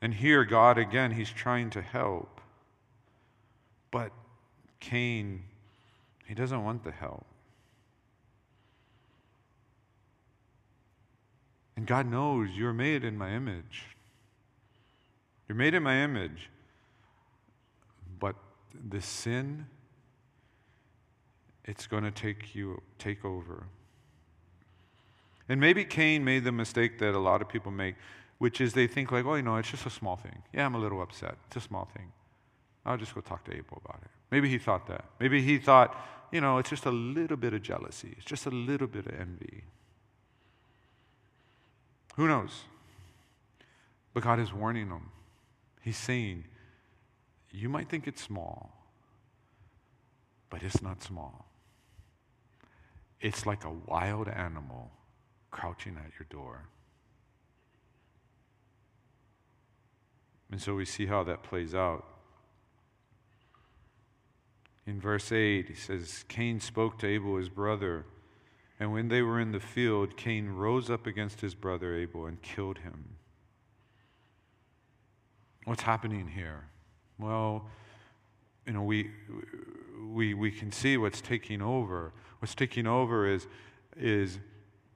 And 0.00 0.14
here, 0.14 0.44
God, 0.44 0.78
again, 0.78 1.12
He's 1.12 1.30
trying 1.30 1.70
to 1.70 1.80
help. 1.80 2.40
But 3.90 4.12
Cain, 4.80 5.44
he 6.26 6.34
doesn't 6.34 6.62
want 6.62 6.84
the 6.84 6.90
help. 6.90 7.26
And 11.76 11.86
God 11.86 12.06
knows 12.06 12.50
you're 12.54 12.72
made 12.72 13.04
in 13.04 13.18
my 13.18 13.32
image. 13.32 13.86
You're 15.48 15.56
made 15.56 15.74
in 15.74 15.82
my 15.82 16.02
image. 16.02 16.50
But 18.18 18.36
the 18.88 19.00
sin, 19.00 19.66
it's 21.64 21.86
going 21.86 22.04
to 22.04 22.10
take 22.10 22.54
you, 22.54 22.80
take 22.98 23.24
over. 23.24 23.66
And 25.48 25.60
maybe 25.60 25.84
Cain 25.84 26.24
made 26.24 26.44
the 26.44 26.52
mistake 26.52 26.98
that 27.00 27.14
a 27.14 27.18
lot 27.18 27.42
of 27.42 27.48
people 27.48 27.70
make, 27.70 27.96
which 28.38 28.60
is 28.60 28.72
they 28.72 28.86
think 28.86 29.12
like, 29.12 29.26
oh, 29.26 29.34
you 29.34 29.42
know, 29.42 29.56
it's 29.56 29.70
just 29.70 29.84
a 29.84 29.90
small 29.90 30.16
thing. 30.16 30.42
Yeah, 30.52 30.64
I'm 30.64 30.74
a 30.74 30.78
little 30.78 31.02
upset. 31.02 31.36
It's 31.48 31.56
a 31.56 31.60
small 31.60 31.88
thing. 31.94 32.12
I'll 32.86 32.96
just 32.96 33.14
go 33.14 33.20
talk 33.20 33.44
to 33.44 33.52
Abel 33.52 33.80
about 33.84 34.00
it. 34.02 34.10
Maybe 34.30 34.48
he 34.48 34.58
thought 34.58 34.86
that. 34.88 35.04
Maybe 35.18 35.40
he 35.40 35.58
thought, 35.58 35.96
you 36.30 36.40
know, 36.40 36.58
it's 36.58 36.70
just 36.70 36.86
a 36.86 36.90
little 36.90 37.36
bit 37.36 37.54
of 37.54 37.62
jealousy. 37.62 38.14
It's 38.16 38.26
just 38.26 38.46
a 38.46 38.50
little 38.50 38.86
bit 38.86 39.06
of 39.06 39.18
envy. 39.18 39.64
Who 42.16 42.28
knows? 42.28 42.64
But 44.12 44.22
God 44.22 44.38
is 44.38 44.52
warning 44.52 44.88
them. 44.88 45.10
He's 45.80 45.96
saying, 45.96 46.44
you 47.50 47.68
might 47.68 47.88
think 47.88 48.06
it's 48.06 48.22
small, 48.22 48.72
but 50.50 50.62
it's 50.62 50.82
not 50.82 51.02
small. 51.02 51.46
It's 53.20 53.46
like 53.46 53.64
a 53.64 53.70
wild 53.70 54.28
animal 54.28 54.90
crouching 55.50 55.96
at 55.96 56.12
your 56.18 56.26
door. 56.30 56.66
And 60.50 60.60
so 60.60 60.74
we 60.74 60.84
see 60.84 61.06
how 61.06 61.24
that 61.24 61.42
plays 61.42 61.74
out. 61.74 62.04
In 64.86 65.00
verse 65.00 65.32
8, 65.32 65.68
he 65.68 65.74
says, 65.74 66.24
Cain 66.28 66.60
spoke 66.60 66.98
to 66.98 67.06
Abel, 67.06 67.36
his 67.36 67.48
brother. 67.48 68.04
And 68.78 68.92
when 68.92 69.08
they 69.08 69.22
were 69.22 69.40
in 69.40 69.52
the 69.52 69.60
field, 69.60 70.16
Cain 70.16 70.50
rose 70.50 70.90
up 70.90 71.06
against 71.06 71.40
his 71.40 71.54
brother 71.54 71.94
Abel 71.94 72.26
and 72.26 72.40
killed 72.42 72.78
him. 72.78 73.16
What's 75.64 75.82
happening 75.82 76.28
here? 76.28 76.64
Well, 77.18 77.66
you 78.66 78.72
know, 78.72 78.82
we, 78.82 79.10
we, 80.06 80.34
we 80.34 80.50
can 80.50 80.70
see 80.70 80.96
what's 80.96 81.20
taking 81.20 81.62
over. 81.62 82.12
What's 82.40 82.54
taking 82.54 82.86
over 82.86 83.26
is, 83.26 83.46
is 83.96 84.38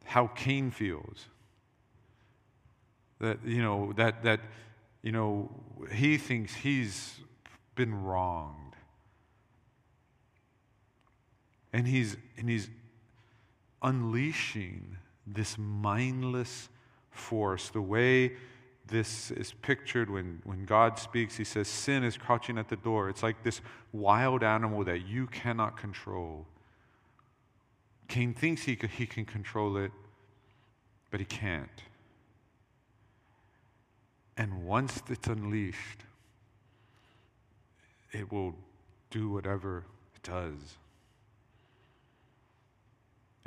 how 0.04 0.26
Cain 0.28 0.70
feels. 0.70 1.28
That, 3.20 3.38
you 3.44 3.62
know, 3.62 3.92
that, 3.96 4.22
that, 4.24 4.40
you 5.02 5.12
know, 5.12 5.50
he 5.92 6.18
thinks 6.18 6.54
he's 6.54 7.20
been 7.74 7.94
wronged. 8.02 8.67
And 11.72 11.86
he's, 11.86 12.16
and 12.36 12.48
he's 12.48 12.68
unleashing 13.82 14.96
this 15.26 15.56
mindless 15.58 16.68
force, 17.10 17.68
the 17.68 17.82
way 17.82 18.32
this 18.86 19.30
is 19.30 19.52
pictured 19.52 20.10
when, 20.10 20.40
when 20.44 20.64
God 20.64 20.98
speaks. 20.98 21.36
He 21.36 21.44
says, 21.44 21.68
Sin 21.68 22.02
is 22.04 22.16
crouching 22.16 22.58
at 22.58 22.68
the 22.68 22.76
door. 22.76 23.08
It's 23.08 23.22
like 23.22 23.42
this 23.42 23.60
wild 23.92 24.42
animal 24.42 24.84
that 24.84 25.06
you 25.06 25.26
cannot 25.26 25.76
control. 25.76 26.46
Cain 28.08 28.32
thinks 28.32 28.62
he, 28.62 28.78
he 28.96 29.06
can 29.06 29.26
control 29.26 29.76
it, 29.76 29.92
but 31.10 31.20
he 31.20 31.26
can't. 31.26 31.68
And 34.36 34.64
once 34.64 35.02
it's 35.08 35.26
unleashed, 35.26 36.04
it 38.12 38.32
will 38.32 38.54
do 39.10 39.28
whatever 39.28 39.84
it 40.14 40.22
does. 40.22 40.78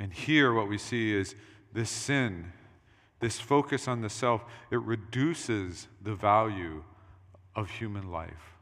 And 0.02 0.12
here, 0.12 0.52
what 0.52 0.68
we 0.68 0.78
see 0.78 1.14
is 1.14 1.36
this 1.72 1.88
sin, 1.88 2.50
this 3.20 3.38
focus 3.38 3.86
on 3.86 4.00
the 4.00 4.10
self, 4.10 4.44
it 4.72 4.82
reduces 4.82 5.86
the 6.02 6.12
value 6.12 6.82
of 7.54 7.70
human 7.70 8.10
life, 8.10 8.56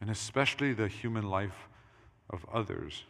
and 0.00 0.08
especially 0.08 0.72
the 0.72 0.86
human 0.86 1.28
life 1.28 1.66
of 2.30 2.46
others. 2.54 3.02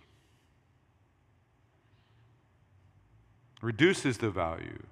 Reduces 3.61 4.16
the 4.16 4.31
value. 4.31 4.83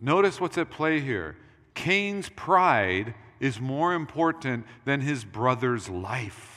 Notice 0.00 0.40
what's 0.40 0.58
at 0.58 0.70
play 0.70 1.00
here. 1.00 1.36
Cain's 1.74 2.28
pride 2.28 3.16
is 3.40 3.60
more 3.60 3.94
important 3.94 4.64
than 4.84 5.00
his 5.00 5.24
brother's 5.24 5.88
life. 5.88 6.51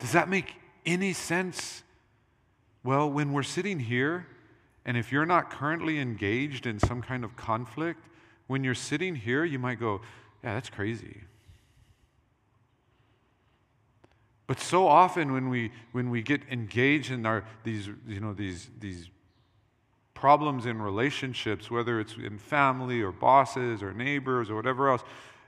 Does 0.00 0.12
that 0.12 0.28
make 0.28 0.56
any 0.84 1.12
sense? 1.12 1.82
Well, 2.82 3.08
when 3.08 3.32
we're 3.32 3.42
sitting 3.42 3.78
here, 3.78 4.26
and 4.84 4.96
if 4.96 5.12
you're 5.12 5.26
not 5.26 5.50
currently 5.50 5.98
engaged 5.98 6.66
in 6.66 6.80
some 6.80 7.02
kind 7.02 7.22
of 7.22 7.36
conflict, 7.36 8.06
when 8.48 8.64
you're 8.64 8.74
sitting 8.74 9.14
here, 9.14 9.44
you 9.44 9.58
might 9.58 9.78
go, 9.78 10.00
Yeah, 10.42 10.54
that's 10.54 10.70
crazy. 10.70 11.22
But 14.46 14.58
so 14.58 14.88
often 14.88 15.32
when 15.32 15.48
we, 15.48 15.70
when 15.92 16.10
we 16.10 16.22
get 16.22 16.40
engaged 16.50 17.12
in 17.12 17.24
our, 17.24 17.44
these, 17.62 17.88
you 18.08 18.18
know, 18.18 18.32
these, 18.32 18.68
these 18.80 19.08
problems 20.12 20.66
in 20.66 20.82
relationships, 20.82 21.70
whether 21.70 22.00
it's 22.00 22.16
in 22.16 22.36
family 22.36 23.00
or 23.00 23.12
bosses 23.12 23.80
or 23.80 23.92
neighbors 23.92 24.50
or 24.50 24.56
whatever 24.56 24.90
else, 24.90 25.02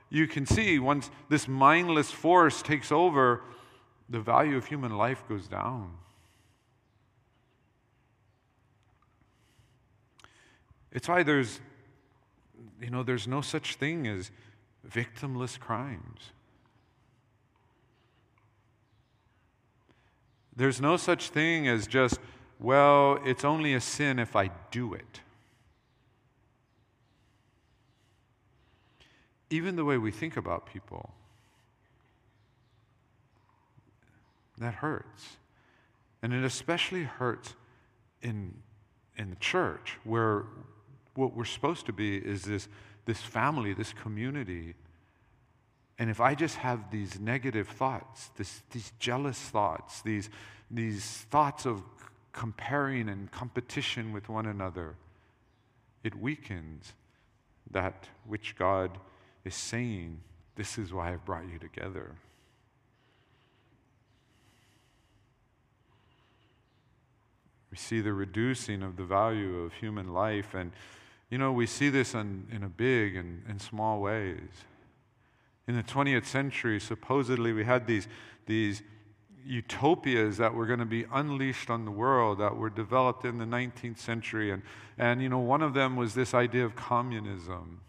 you 0.09 0.25
can 0.25 0.45
see 0.45 0.79
once 0.79 1.09
this 1.27 1.49
mindless 1.49 2.11
force 2.11 2.61
takes 2.61 2.93
over, 2.93 3.41
the 4.09 4.19
value 4.19 4.57
of 4.57 4.65
human 4.65 4.95
life 4.97 5.23
goes 5.27 5.47
down. 5.47 5.91
It's 10.91 11.07
why 11.07 11.23
there's, 11.23 11.59
you 12.79 12.89
know, 12.89 13.01
there's 13.01 13.27
no 13.27 13.41
such 13.41 13.75
thing 13.75 14.07
as 14.07 14.29
victimless 14.87 15.59
crimes. 15.59 16.31
There's 20.55 20.79
no 20.79 20.97
such 20.97 21.29
thing 21.29 21.67
as 21.67 21.87
just, 21.87 22.19
well, 22.59 23.17
it's 23.25 23.43
only 23.43 23.73
a 23.73 23.81
sin 23.81 24.19
if 24.19 24.35
I 24.35 24.51
do 24.69 24.93
it. 24.93 25.21
Even 29.49 29.75
the 29.75 29.85
way 29.85 29.97
we 29.97 30.11
think 30.11 30.37
about 30.37 30.67
people. 30.67 31.13
That 34.57 34.75
hurts. 34.75 35.37
And 36.21 36.33
it 36.33 36.43
especially 36.43 37.03
hurts 37.03 37.53
in, 38.21 38.53
in 39.17 39.29
the 39.29 39.35
church, 39.37 39.97
where 40.03 40.45
what 41.15 41.35
we're 41.35 41.45
supposed 41.45 41.85
to 41.87 41.93
be 41.93 42.17
is 42.17 42.43
this, 42.43 42.67
this 43.05 43.19
family, 43.21 43.73
this 43.73 43.93
community. 43.93 44.75
And 45.99 46.09
if 46.09 46.21
I 46.21 46.35
just 46.35 46.55
have 46.57 46.91
these 46.91 47.19
negative 47.19 47.67
thoughts, 47.67 48.31
this, 48.37 48.61
these 48.71 48.91
jealous 48.99 49.37
thoughts, 49.37 50.01
these, 50.01 50.29
these 50.71 51.03
thoughts 51.29 51.65
of 51.65 51.83
comparing 52.31 53.09
and 53.09 53.31
competition 53.31 54.11
with 54.11 54.29
one 54.29 54.45
another, 54.45 54.95
it 56.03 56.15
weakens 56.15 56.93
that 57.71 58.07
which 58.25 58.55
God 58.57 58.97
is 59.45 59.55
saying, 59.55 60.19
This 60.55 60.77
is 60.77 60.93
why 60.93 61.13
I've 61.13 61.25
brought 61.25 61.47
you 61.51 61.59
together. 61.59 62.15
We 67.73 67.77
see 67.77 68.01
the 68.01 68.13
reducing 68.13 68.83
of 68.83 68.97
the 68.97 69.03
value 69.03 69.61
of 69.61 69.73
human 69.73 70.13
life. 70.13 70.53
And, 70.53 70.71
you 71.31 71.39
know, 71.39 71.51
we 71.51 71.65
see 71.65 71.89
this 71.89 72.13
in, 72.13 72.45
in 72.51 72.61
a 72.61 72.69
big 72.69 73.15
and, 73.15 73.41
and 73.49 73.59
small 73.59 73.99
ways. 73.99 74.47
In 75.67 75.75
the 75.75 75.81
20th 75.81 76.27
century, 76.27 76.79
supposedly 76.79 77.51
we 77.51 77.65
had 77.65 77.87
these, 77.87 78.07
these 78.45 78.83
utopias 79.43 80.37
that 80.37 80.53
were 80.53 80.67
going 80.67 80.81
to 80.81 80.85
be 80.85 81.05
unleashed 81.11 81.71
on 81.71 81.83
the 81.83 81.89
world 81.89 82.37
that 82.37 82.55
were 82.55 82.69
developed 82.69 83.25
in 83.25 83.39
the 83.39 83.45
19th 83.45 83.97
century. 83.97 84.51
And, 84.51 84.61
and, 84.99 85.19
you 85.19 85.29
know, 85.29 85.39
one 85.39 85.63
of 85.63 85.73
them 85.73 85.95
was 85.95 86.13
this 86.13 86.35
idea 86.35 86.65
of 86.65 86.75
communism. 86.75 87.81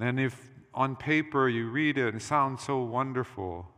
And 0.00 0.18
if 0.18 0.50
on 0.74 0.96
paper 0.96 1.48
you 1.48 1.68
read 1.68 1.98
it, 1.98 2.08
and 2.08 2.16
it 2.16 2.24
sounds 2.24 2.64
so 2.64 2.82
wonderful. 2.82 3.68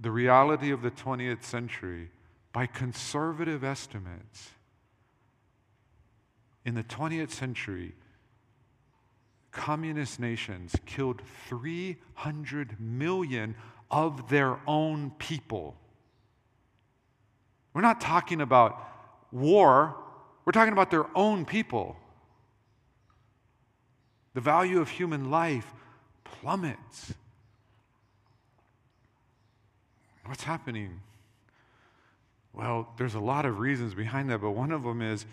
The 0.00 0.12
reality 0.12 0.70
of 0.70 0.82
the 0.82 0.92
20th 0.92 1.42
century 1.42 2.10
by 2.52 2.66
conservative 2.66 3.64
estimates, 3.64 4.50
in 6.64 6.74
the 6.74 6.84
20th 6.84 7.30
century, 7.30 7.94
communist 9.50 10.20
nations 10.20 10.74
killed 10.86 11.22
300 11.48 12.80
million 12.80 13.54
of 13.90 14.28
their 14.28 14.58
own 14.66 15.10
people. 15.18 15.76
We're 17.74 17.82
not 17.82 18.00
talking 18.00 18.40
about 18.40 18.78
war, 19.30 19.96
we're 20.44 20.52
talking 20.52 20.72
about 20.72 20.90
their 20.90 21.06
own 21.16 21.44
people. 21.44 21.96
The 24.34 24.40
value 24.40 24.80
of 24.80 24.88
human 24.88 25.30
life 25.30 25.72
plummets. 26.24 27.12
What's 30.24 30.44
happening? 30.44 31.00
Well, 32.52 32.88
there's 32.98 33.14
a 33.14 33.20
lot 33.20 33.46
of 33.46 33.58
reasons 33.58 33.94
behind 33.94 34.30
that, 34.30 34.40
but 34.40 34.50
one 34.50 34.72
of 34.72 34.82
them 34.82 35.00
is 35.00 35.24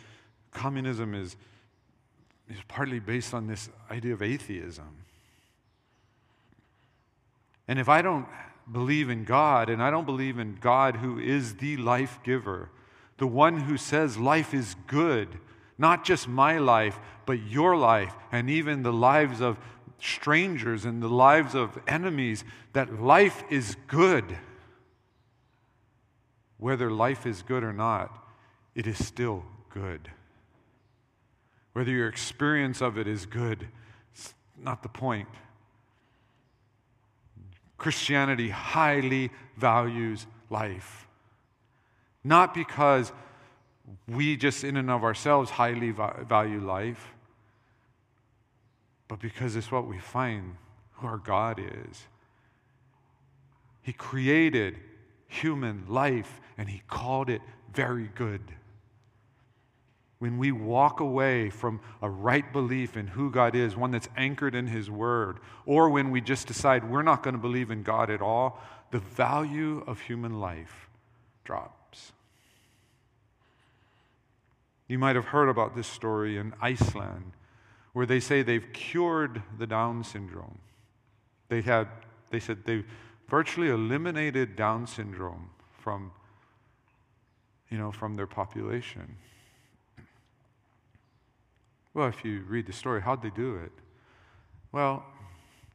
communism 0.51 1.13
is, 1.13 1.35
is 2.49 2.57
partly 2.67 2.99
based 2.99 3.33
on 3.33 3.47
this 3.47 3.69
idea 3.91 4.13
of 4.13 4.21
atheism. 4.21 5.03
And 7.67 7.77
if 7.77 7.89
I 7.89 8.01
don't 8.01 8.25
believe 8.71 9.09
in 9.09 9.25
God, 9.25 9.69
and 9.69 9.83
I 9.83 9.91
don't 9.91 10.05
believe 10.05 10.39
in 10.39 10.55
God 10.55 10.95
who 10.97 11.19
is 11.19 11.55
the 11.55 11.77
life 11.77 12.19
giver, 12.23 12.69
the 13.17 13.27
one 13.27 13.59
who 13.61 13.77
says 13.77 14.17
life 14.17 14.53
is 14.53 14.75
good, 14.87 15.27
not 15.77 16.05
just 16.05 16.27
my 16.27 16.57
life, 16.57 16.99
but 17.25 17.43
your 17.43 17.75
life, 17.75 18.13
and 18.31 18.49
even 18.49 18.81
the 18.81 18.93
lives 18.93 19.41
of 19.41 19.59
strangers 20.01 20.85
and 20.85 21.03
the 21.03 21.09
lives 21.09 21.53
of 21.53 21.77
enemies, 21.87 22.43
that 22.73 23.01
life 23.01 23.43
is 23.49 23.75
good 23.87 24.37
whether 26.59 26.91
life 26.91 27.25
is 27.25 27.41
good 27.41 27.63
or 27.63 27.73
not, 27.73 28.25
it 28.75 28.85
is 28.85 29.03
still 29.03 29.43
good. 29.69 30.09
Whether 31.73 31.91
your 31.91 32.09
experience 32.09 32.81
of 32.81 32.97
it 32.97 33.07
is 33.07 33.25
good, 33.25 33.67
it's 34.13 34.33
not 34.61 34.83
the 34.83 34.89
point. 34.89 35.29
Christianity 37.77 38.49
highly 38.49 39.31
values 39.57 40.27
life. 40.49 41.07
Not 42.23 42.53
because 42.53 43.13
we 44.07 44.35
just 44.35 44.63
in 44.63 44.75
and 44.75 44.91
of 44.91 45.03
ourselves 45.03 45.51
highly 45.51 45.91
value 45.91 46.59
life, 46.59 47.13
but 49.07 49.19
because 49.19 49.55
it's 49.55 49.71
what 49.71 49.87
we 49.87 49.97
find 49.97 50.55
who 50.93 51.07
our 51.07 51.17
God 51.17 51.59
is. 51.59 52.07
He 53.81 53.93
created 53.93 54.77
human 55.27 55.85
life 55.87 56.41
and 56.59 56.69
He 56.69 56.83
called 56.89 57.29
it 57.29 57.41
very 57.73 58.11
good. 58.15 58.41
When 60.19 60.37
we 60.37 60.51
walk 60.51 60.99
away 60.99 61.49
from 61.49 61.79
a 62.01 62.09
right 62.09 62.51
belief 62.51 62.97
in 62.97 63.07
who 63.07 63.31
God 63.31 63.55
is, 63.55 63.77
one 63.77 63.91
that's 63.91 64.09
anchored 64.17 64.53
in 64.53 64.67
His 64.67 64.91
Word, 64.91 65.39
or 65.65 65.89
when 65.89 66.11
we 66.11 66.19
just 66.19 66.47
decide 66.47 66.83
we're 66.83 67.01
not 67.01 67.23
going 67.23 67.33
to 67.33 67.41
believe 67.41 67.71
in 67.71 67.81
God 67.81 68.09
at 68.09 68.21
all, 68.21 68.61
the 68.91 68.99
value 68.99 69.81
of 69.87 70.01
human 70.01 70.41
life 70.41 70.89
drops. 71.45 72.11
You 74.89 74.99
might 74.99 75.15
have 75.15 75.25
heard 75.25 75.47
about 75.47 75.77
this 75.77 75.87
story 75.87 76.37
in 76.37 76.53
Iceland, 76.61 77.31
where 77.93 78.05
they 78.05 78.19
say 78.19 78.41
they've 78.41 78.73
cured 78.73 79.43
the 79.57 79.67
Down 79.67 80.03
syndrome. 80.03 80.57
They, 81.47 81.61
had, 81.61 81.87
they 82.31 82.41
said 82.41 82.65
they 82.65 82.83
virtually 83.29 83.69
eliminated 83.69 84.57
Down 84.57 84.87
syndrome 84.87 85.51
from, 85.77 86.11
you 87.69 87.77
know, 87.77 87.91
from 87.91 88.15
their 88.15 88.27
population. 88.27 89.15
Well, 91.93 92.07
if 92.07 92.23
you 92.23 92.43
read 92.47 92.65
the 92.65 92.73
story, 92.73 93.01
how'd 93.01 93.21
they 93.21 93.31
do 93.31 93.55
it? 93.55 93.71
Well, 94.71 95.03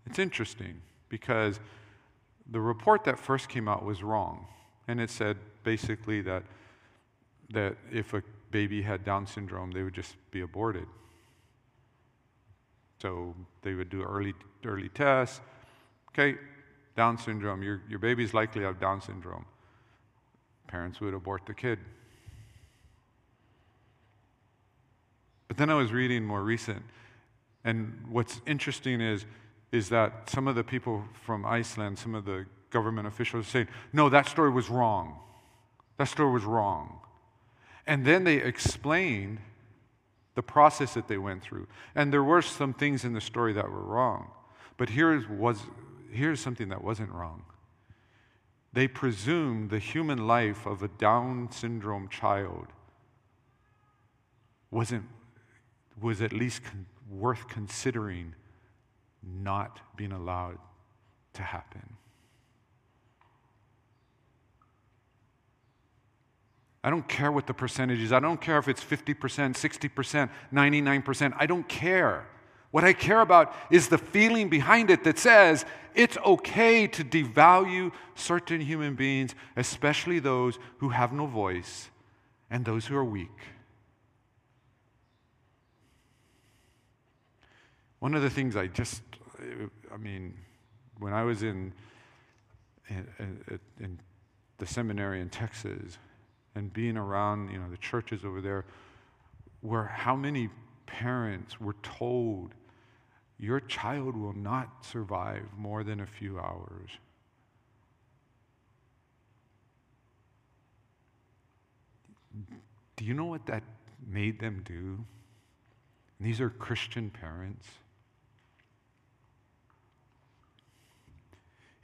it's 0.06 0.18
interesting 0.18 0.80
because 1.08 1.60
the 2.50 2.60
report 2.60 3.04
that 3.04 3.18
first 3.18 3.48
came 3.48 3.68
out 3.68 3.84
was 3.84 4.02
wrong. 4.02 4.46
And 4.86 5.00
it 5.00 5.10
said 5.10 5.36
basically 5.62 6.20
that, 6.22 6.42
that 7.50 7.76
if 7.92 8.14
a 8.14 8.22
baby 8.50 8.82
had 8.82 9.04
Down 9.04 9.26
syndrome, 9.26 9.70
they 9.70 9.82
would 9.82 9.94
just 9.94 10.16
be 10.30 10.42
aborted. 10.42 10.86
So 13.00 13.34
they 13.62 13.74
would 13.74 13.90
do 13.90 14.02
early, 14.02 14.34
early 14.64 14.88
tests. 14.90 15.40
Okay, 16.10 16.38
Down 16.96 17.18
syndrome, 17.18 17.62
your, 17.62 17.82
your 17.88 17.98
baby's 17.98 18.32
likely 18.34 18.60
to 18.60 18.66
have 18.66 18.78
Down 18.78 19.00
syndrome. 19.00 19.44
Parents 20.74 21.00
would 21.00 21.14
abort 21.14 21.46
the 21.46 21.54
kid. 21.54 21.78
But 25.46 25.56
then 25.56 25.70
I 25.70 25.74
was 25.74 25.92
reading 25.92 26.24
more 26.24 26.42
recent, 26.42 26.82
and 27.62 28.04
what's 28.08 28.40
interesting 28.44 29.00
is, 29.00 29.24
is 29.70 29.88
that 29.90 30.28
some 30.28 30.48
of 30.48 30.56
the 30.56 30.64
people 30.64 31.04
from 31.24 31.46
Iceland, 31.46 31.96
some 31.96 32.16
of 32.16 32.24
the 32.24 32.46
government 32.70 33.06
officials, 33.06 33.46
saying, 33.46 33.68
no, 33.92 34.08
that 34.08 34.26
story 34.26 34.50
was 34.50 34.68
wrong. 34.68 35.16
That 35.98 36.08
story 36.08 36.32
was 36.32 36.42
wrong. 36.42 36.98
And 37.86 38.04
then 38.04 38.24
they 38.24 38.38
explained 38.38 39.38
the 40.34 40.42
process 40.42 40.94
that 40.94 41.06
they 41.06 41.18
went 41.18 41.44
through. 41.44 41.68
And 41.94 42.12
there 42.12 42.24
were 42.24 42.42
some 42.42 42.74
things 42.74 43.04
in 43.04 43.12
the 43.12 43.20
story 43.20 43.52
that 43.52 43.70
were 43.70 43.84
wrong. 43.84 44.32
But 44.76 44.88
here 44.88 45.24
was, 45.30 45.60
here's 46.10 46.40
something 46.40 46.68
that 46.70 46.82
wasn't 46.82 47.12
wrong. 47.12 47.44
They 48.74 48.88
presumed 48.88 49.70
the 49.70 49.78
human 49.78 50.26
life 50.26 50.66
of 50.66 50.82
a 50.82 50.88
Down 50.88 51.48
syndrome 51.52 52.08
child 52.08 52.66
wasn't 54.72 55.04
was 56.00 56.20
at 56.20 56.32
least 56.32 56.64
con- 56.64 56.86
worth 57.08 57.46
considering 57.46 58.34
not 59.22 59.78
being 59.96 60.10
allowed 60.10 60.58
to 61.34 61.42
happen. 61.42 61.96
I 66.82 66.90
don't 66.90 67.08
care 67.08 67.30
what 67.30 67.46
the 67.46 67.54
percentage 67.54 68.00
is. 68.00 68.12
I 68.12 68.18
don't 68.18 68.40
care 68.40 68.58
if 68.58 68.66
it's 68.66 68.82
50%, 68.82 69.14
60%, 69.14 70.30
99%. 70.52 71.32
I 71.38 71.46
don't 71.46 71.68
care. 71.68 72.26
What 72.74 72.82
I 72.82 72.92
care 72.92 73.20
about 73.20 73.54
is 73.70 73.86
the 73.86 73.98
feeling 73.98 74.48
behind 74.48 74.90
it 74.90 75.04
that 75.04 75.16
says 75.16 75.64
it's 75.94 76.16
okay 76.26 76.88
to 76.88 77.04
devalue 77.04 77.92
certain 78.16 78.60
human 78.60 78.96
beings, 78.96 79.36
especially 79.54 80.18
those 80.18 80.58
who 80.78 80.88
have 80.88 81.12
no 81.12 81.26
voice 81.26 81.88
and 82.50 82.64
those 82.64 82.86
who 82.86 82.96
are 82.96 83.04
weak. 83.04 83.30
One 88.00 88.16
of 88.16 88.22
the 88.22 88.30
things 88.30 88.56
I 88.56 88.66
just, 88.66 89.02
I 89.92 89.96
mean, 89.96 90.34
when 90.98 91.12
I 91.12 91.22
was 91.22 91.44
in, 91.44 91.72
in, 92.88 93.06
in 93.78 94.00
the 94.58 94.66
seminary 94.66 95.20
in 95.20 95.28
Texas 95.28 95.96
and 96.56 96.72
being 96.72 96.96
around, 96.96 97.52
you 97.52 97.58
know, 97.60 97.70
the 97.70 97.76
churches 97.76 98.24
over 98.24 98.40
there, 98.40 98.64
where 99.60 99.84
how 99.84 100.16
many 100.16 100.48
parents 100.86 101.60
were 101.60 101.76
told 101.84 102.52
your 103.38 103.60
child 103.60 104.16
will 104.16 104.32
not 104.32 104.84
survive 104.84 105.44
more 105.56 105.84
than 105.84 106.00
a 106.00 106.06
few 106.06 106.38
hours. 106.38 106.90
Do 112.96 113.04
you 113.04 113.14
know 113.14 113.26
what 113.26 113.46
that 113.46 113.62
made 114.06 114.40
them 114.40 114.62
do? 114.64 115.04
And 116.18 116.28
these 116.28 116.40
are 116.40 116.50
Christian 116.50 117.10
parents. 117.10 117.68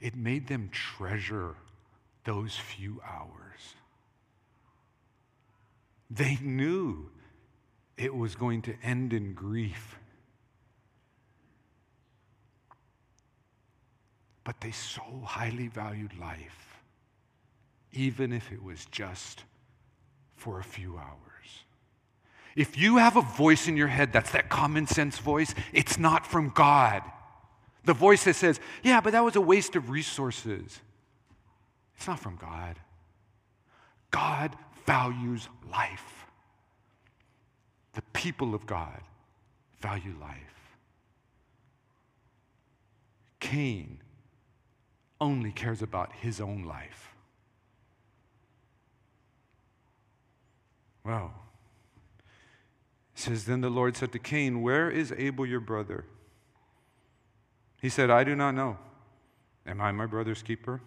it 0.01 0.15
made 0.15 0.47
them 0.47 0.69
treasure 0.71 1.55
those 2.25 2.55
few 2.55 2.99
hours. 3.07 3.75
They 6.09 6.37
knew 6.41 7.09
it 7.95 8.13
was 8.13 8.35
going 8.35 8.63
to 8.63 8.73
end 8.83 9.13
in 9.13 9.33
grief. 9.33 9.99
But 14.43 14.59
they 14.61 14.71
so 14.71 15.03
highly 15.23 15.67
valued 15.67 16.17
life, 16.19 16.81
even 17.93 18.33
if 18.33 18.51
it 18.51 18.63
was 18.63 18.85
just 18.85 19.43
for 20.35 20.59
a 20.59 20.63
few 20.63 20.97
hours. 20.97 21.17
If 22.55 22.77
you 22.77 22.97
have 22.97 23.15
a 23.15 23.21
voice 23.21 23.67
in 23.67 23.77
your 23.77 23.87
head 23.87 24.11
that's 24.11 24.31
that 24.31 24.49
common 24.49 24.87
sense 24.87 25.19
voice, 25.19 25.53
it's 25.71 25.97
not 25.97 26.25
from 26.25 26.49
God. 26.49 27.03
The 27.85 27.93
voice 27.93 28.25
that 28.25 28.35
says, 28.35 28.59
yeah, 28.83 29.01
but 29.01 29.13
that 29.13 29.23
was 29.23 29.35
a 29.35 29.41
waste 29.41 29.75
of 29.75 29.89
resources. 29.89 30.79
It's 31.95 32.07
not 32.07 32.19
from 32.19 32.35
God. 32.35 32.77
God 34.09 34.55
values 34.85 35.47
life. 35.71 36.25
The 37.93 38.01
people 38.13 38.53
of 38.53 38.65
God 38.65 39.01
value 39.79 40.15
life. 40.19 40.77
Cain 43.39 43.99
only 45.21 45.51
cares 45.51 45.81
about 45.81 46.11
his 46.13 46.41
own 46.41 46.63
life. 46.63 47.13
Well, 51.05 51.31
it 53.15 53.19
says, 53.19 53.45
Then 53.45 53.61
the 53.61 53.69
Lord 53.69 53.95
said 53.95 54.11
to 54.11 54.19
Cain, 54.19 54.61
Where 54.61 54.89
is 54.89 55.13
Abel 55.15 55.45
your 55.45 55.59
brother? 55.59 56.05
He 57.81 57.89
said, 57.89 58.09
I 58.09 58.23
do 58.23 58.35
not 58.35 58.51
know. 58.51 58.77
Am 59.65 59.79
I 59.79 59.91
my 59.91 60.05
brother's 60.05 60.43
keeper? 60.43 60.81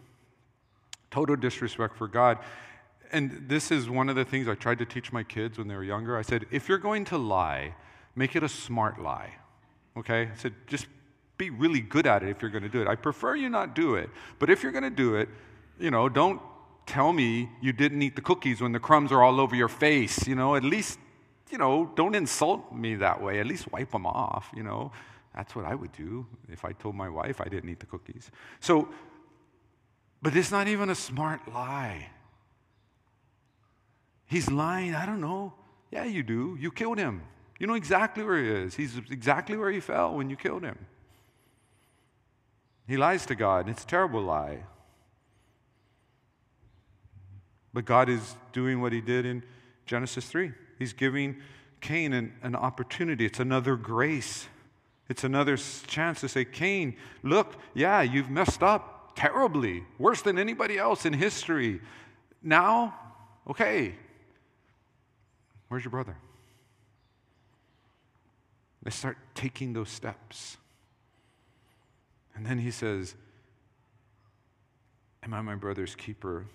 Total 1.11 1.37
disrespect 1.37 1.97
for 1.97 2.09
God. 2.09 2.39
And 3.13 3.45
this 3.49 3.71
is 3.71 3.89
one 3.89 4.09
of 4.09 4.17
the 4.17 4.25
things 4.25 4.49
I 4.49 4.55
tried 4.55 4.79
to 4.79 4.85
teach 4.85 5.13
my 5.13 5.23
kids 5.23 5.59
when 5.59 5.69
they 5.69 5.77
were 5.77 5.85
younger. 5.85 6.17
I 6.17 6.23
said, 6.23 6.47
if 6.51 6.69
you're 6.69 6.79
going 6.79 7.05
to 7.07 7.19
lie, 7.19 7.75
make 8.17 8.35
it 8.35 8.43
a 8.43 8.49
smart 8.49 9.01
lie. 9.01 9.35
Okay? 9.97 10.31
I 10.33 10.37
said, 10.37 10.55
just 10.67 10.87
be 11.37 11.51
really 11.51 11.81
good 11.81 12.07
at 12.07 12.23
it 12.23 12.29
if 12.29 12.43
you're 12.43 12.51
going 12.51 12.63
to 12.63 12.69
do 12.69 12.81
it. 12.81 12.89
I 12.89 12.95
prefer 12.95 13.35
you 13.35 13.49
not 13.49 13.75
do 13.75 13.97
it. 13.97 14.11
But 14.39 14.51
if 14.51 14.63
you're 14.63 14.73
going 14.73 14.85
to 14.85 14.91
do 14.91 15.17
it, 15.17 15.29
you 15.79 15.91
know, 15.91 16.09
don't 16.09 16.41
tell 16.87 17.13
me 17.13 17.51
you 17.61 17.73
didn't 17.73 18.03
eat 18.03 18.15
the 18.15 18.23
cookies 18.23 18.61
when 18.61 18.73
the 18.73 18.79
crumbs 18.79 19.11
are 19.11 19.23
all 19.23 19.41
over 19.41 19.57
your 19.57 19.69
face. 19.69 20.27
You 20.27 20.35
know, 20.35 20.55
at 20.55 20.65
least, 20.65 20.99
you 21.51 21.59
know, 21.59 21.91
don't 21.97 22.15
insult 22.15 22.73
me 22.73 22.95
that 22.97 23.21
way. 23.21 23.41
At 23.41 23.47
least 23.47 23.71
wipe 23.73 23.91
them 23.91 24.07
off, 24.07 24.51
you 24.55 24.63
know. 24.63 24.93
That's 25.35 25.57
what 25.57 25.65
I 25.65 25.75
would 25.75 25.93
do 25.93 26.27
if 26.49 26.65
I 26.65 26.73
told 26.73 26.95
my 26.95 27.09
wife 27.09 27.41
I 27.41 27.49
didn't 27.49 27.69
eat 27.69 27.81
the 27.81 27.87
cookies. 27.87 28.31
So, 28.61 28.89
but 30.23 30.37
it's 30.37 30.53
not 30.53 30.69
even 30.69 30.91
a 30.91 30.95
smart 30.95 31.41
lie. 31.53 32.11
He's 34.27 34.51
lying, 34.51 34.95
I 34.95 35.05
don't 35.05 35.21
know. 35.21 35.55
Yeah, 35.91 36.05
you 36.05 36.23
do. 36.23 36.57
You 36.61 36.71
killed 36.71 36.99
him. 36.99 37.23
You 37.59 37.67
know 37.67 37.75
exactly 37.75 38.25
where 38.25 38.43
he 38.43 38.49
is. 38.49 38.75
He's 38.75 38.97
exactly 39.11 39.57
where 39.57 39.71
he 39.71 39.81
fell 39.81 40.15
when 40.15 40.31
you 40.31 40.37
killed 40.37 40.63
him. 40.63 40.79
He 42.87 42.97
lies 42.97 43.27
to 43.27 43.35
God, 43.35 43.67
and 43.67 43.71
it's 43.71 43.85
a 43.85 43.87
terrible 43.87 44.23
lie. 44.23 44.65
But 47.73 47.85
God 47.85 48.09
is 48.09 48.37
doing 48.53 48.81
what 48.81 48.93
he 48.93 49.01
did 49.01 49.27
in 49.27 49.43
Genesis 49.87 50.27
3. 50.27 50.53
He's 50.79 50.93
giving 50.93 51.37
Cain 51.81 52.13
an, 52.13 52.33
an 52.43 52.55
opportunity, 52.55 53.27
it's 53.27 53.41
another 53.41 53.77
grace. 53.77 54.49
It's 55.09 55.23
another 55.23 55.59
chance 55.87 56.21
to 56.23 56.29
say, 56.29 56.47
Cain, 56.47 56.97
look, 57.23 57.57
yeah, 57.75 58.01
you've 58.01 58.31
messed 58.31 58.63
up 58.63 59.13
terribly, 59.15 59.85
worse 59.99 60.23
than 60.23 60.39
anybody 60.39 60.79
else 60.79 61.05
in 61.05 61.13
history. 61.13 61.83
Now, 62.43 62.95
okay, 63.49 63.97
Where's 65.75 65.85
your 65.85 65.91
brother? 65.91 66.17
They 68.85 68.93
start 68.93 69.19
taking 69.35 69.73
those 69.73 69.89
steps. 69.89 70.57
And 72.35 72.45
then 72.45 72.59
he 72.59 72.71
says, 72.71 73.15
Am 75.23 75.33
I 75.33 75.41
my 75.41 75.55
brother's 75.55 75.95
keeper? 75.95 76.47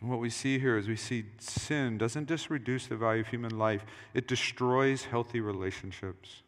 And 0.00 0.10
what 0.10 0.18
we 0.18 0.30
see 0.30 0.58
here 0.58 0.76
is 0.76 0.88
we 0.88 0.96
see 0.96 1.24
sin 1.38 1.96
doesn't 1.96 2.28
just 2.28 2.50
reduce 2.50 2.88
the 2.88 2.96
value 2.96 3.20
of 3.20 3.28
human 3.28 3.56
life, 3.56 3.86
it 4.14 4.26
destroys 4.26 5.04
healthy 5.04 5.40
relationships. 5.40 6.42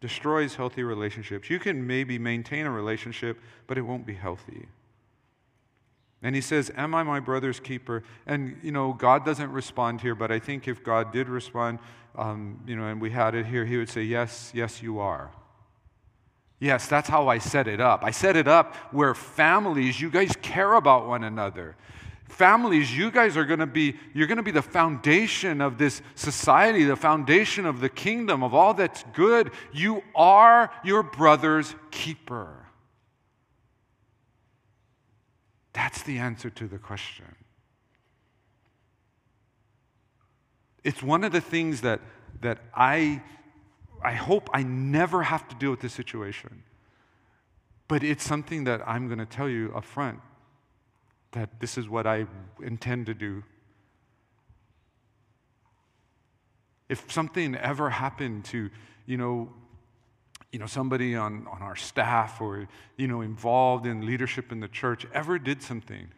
Destroys 0.00 0.54
healthy 0.54 0.82
relationships. 0.82 1.48
You 1.48 1.58
can 1.58 1.86
maybe 1.86 2.18
maintain 2.18 2.66
a 2.66 2.70
relationship, 2.70 3.40
but 3.66 3.78
it 3.78 3.82
won't 3.82 4.06
be 4.06 4.14
healthy. 4.14 4.68
And 6.26 6.34
he 6.34 6.40
says, 6.40 6.72
Am 6.76 6.92
I 6.92 7.04
my 7.04 7.20
brother's 7.20 7.60
keeper? 7.60 8.02
And, 8.26 8.58
you 8.60 8.72
know, 8.72 8.92
God 8.92 9.24
doesn't 9.24 9.52
respond 9.52 10.00
here, 10.00 10.16
but 10.16 10.32
I 10.32 10.40
think 10.40 10.66
if 10.66 10.82
God 10.82 11.12
did 11.12 11.28
respond, 11.28 11.78
um, 12.16 12.60
you 12.66 12.74
know, 12.74 12.88
and 12.88 13.00
we 13.00 13.10
had 13.10 13.36
it 13.36 13.46
here, 13.46 13.64
he 13.64 13.76
would 13.76 13.88
say, 13.88 14.02
Yes, 14.02 14.50
yes, 14.52 14.82
you 14.82 14.98
are. 14.98 15.30
Yes, 16.58 16.88
that's 16.88 17.08
how 17.08 17.28
I 17.28 17.38
set 17.38 17.68
it 17.68 17.80
up. 17.80 18.02
I 18.02 18.10
set 18.10 18.34
it 18.34 18.48
up 18.48 18.74
where 18.90 19.14
families, 19.14 20.00
you 20.00 20.10
guys 20.10 20.34
care 20.42 20.74
about 20.74 21.06
one 21.06 21.22
another. 21.22 21.76
Families, 22.28 22.92
you 22.92 23.12
guys 23.12 23.36
are 23.36 23.44
going 23.44 23.60
to 23.60 23.66
be, 23.66 23.94
you're 24.12 24.26
going 24.26 24.38
to 24.38 24.42
be 24.42 24.50
the 24.50 24.62
foundation 24.62 25.60
of 25.60 25.78
this 25.78 26.02
society, 26.16 26.82
the 26.82 26.96
foundation 26.96 27.66
of 27.66 27.78
the 27.78 27.88
kingdom, 27.88 28.42
of 28.42 28.52
all 28.52 28.74
that's 28.74 29.04
good. 29.12 29.52
You 29.72 30.02
are 30.12 30.72
your 30.82 31.04
brother's 31.04 31.72
keeper. 31.92 32.65
That's 35.76 36.02
the 36.04 36.16
answer 36.16 36.48
to 36.48 36.66
the 36.66 36.78
question. 36.78 37.36
It's 40.82 41.02
one 41.02 41.22
of 41.22 41.32
the 41.32 41.40
things 41.42 41.82
that, 41.82 42.00
that 42.40 42.60
I, 42.74 43.20
I 44.02 44.14
hope 44.14 44.48
I 44.54 44.62
never 44.62 45.22
have 45.24 45.46
to 45.48 45.54
deal 45.56 45.70
with 45.70 45.80
this 45.80 45.92
situation. 45.92 46.62
But 47.88 48.02
it's 48.02 48.24
something 48.24 48.64
that 48.64 48.88
I'm 48.88 49.06
going 49.06 49.18
to 49.18 49.26
tell 49.26 49.50
you 49.50 49.70
up 49.76 49.84
front 49.84 50.20
that 51.32 51.60
this 51.60 51.76
is 51.76 51.90
what 51.90 52.06
I 52.06 52.24
intend 52.62 53.04
to 53.06 53.14
do. 53.14 53.42
If 56.88 57.12
something 57.12 57.54
ever 57.54 57.90
happened 57.90 58.46
to, 58.46 58.70
you 59.04 59.18
know, 59.18 59.52
you 60.56 60.60
know, 60.60 60.66
somebody 60.66 61.14
on, 61.14 61.46
on 61.48 61.60
our 61.60 61.76
staff 61.76 62.40
or, 62.40 62.66
you 62.96 63.06
know, 63.06 63.20
involved 63.20 63.84
in 63.84 64.06
leadership 64.06 64.50
in 64.50 64.58
the 64.58 64.68
church 64.68 65.06
ever 65.12 65.38
did 65.38 65.60
something 65.60 66.08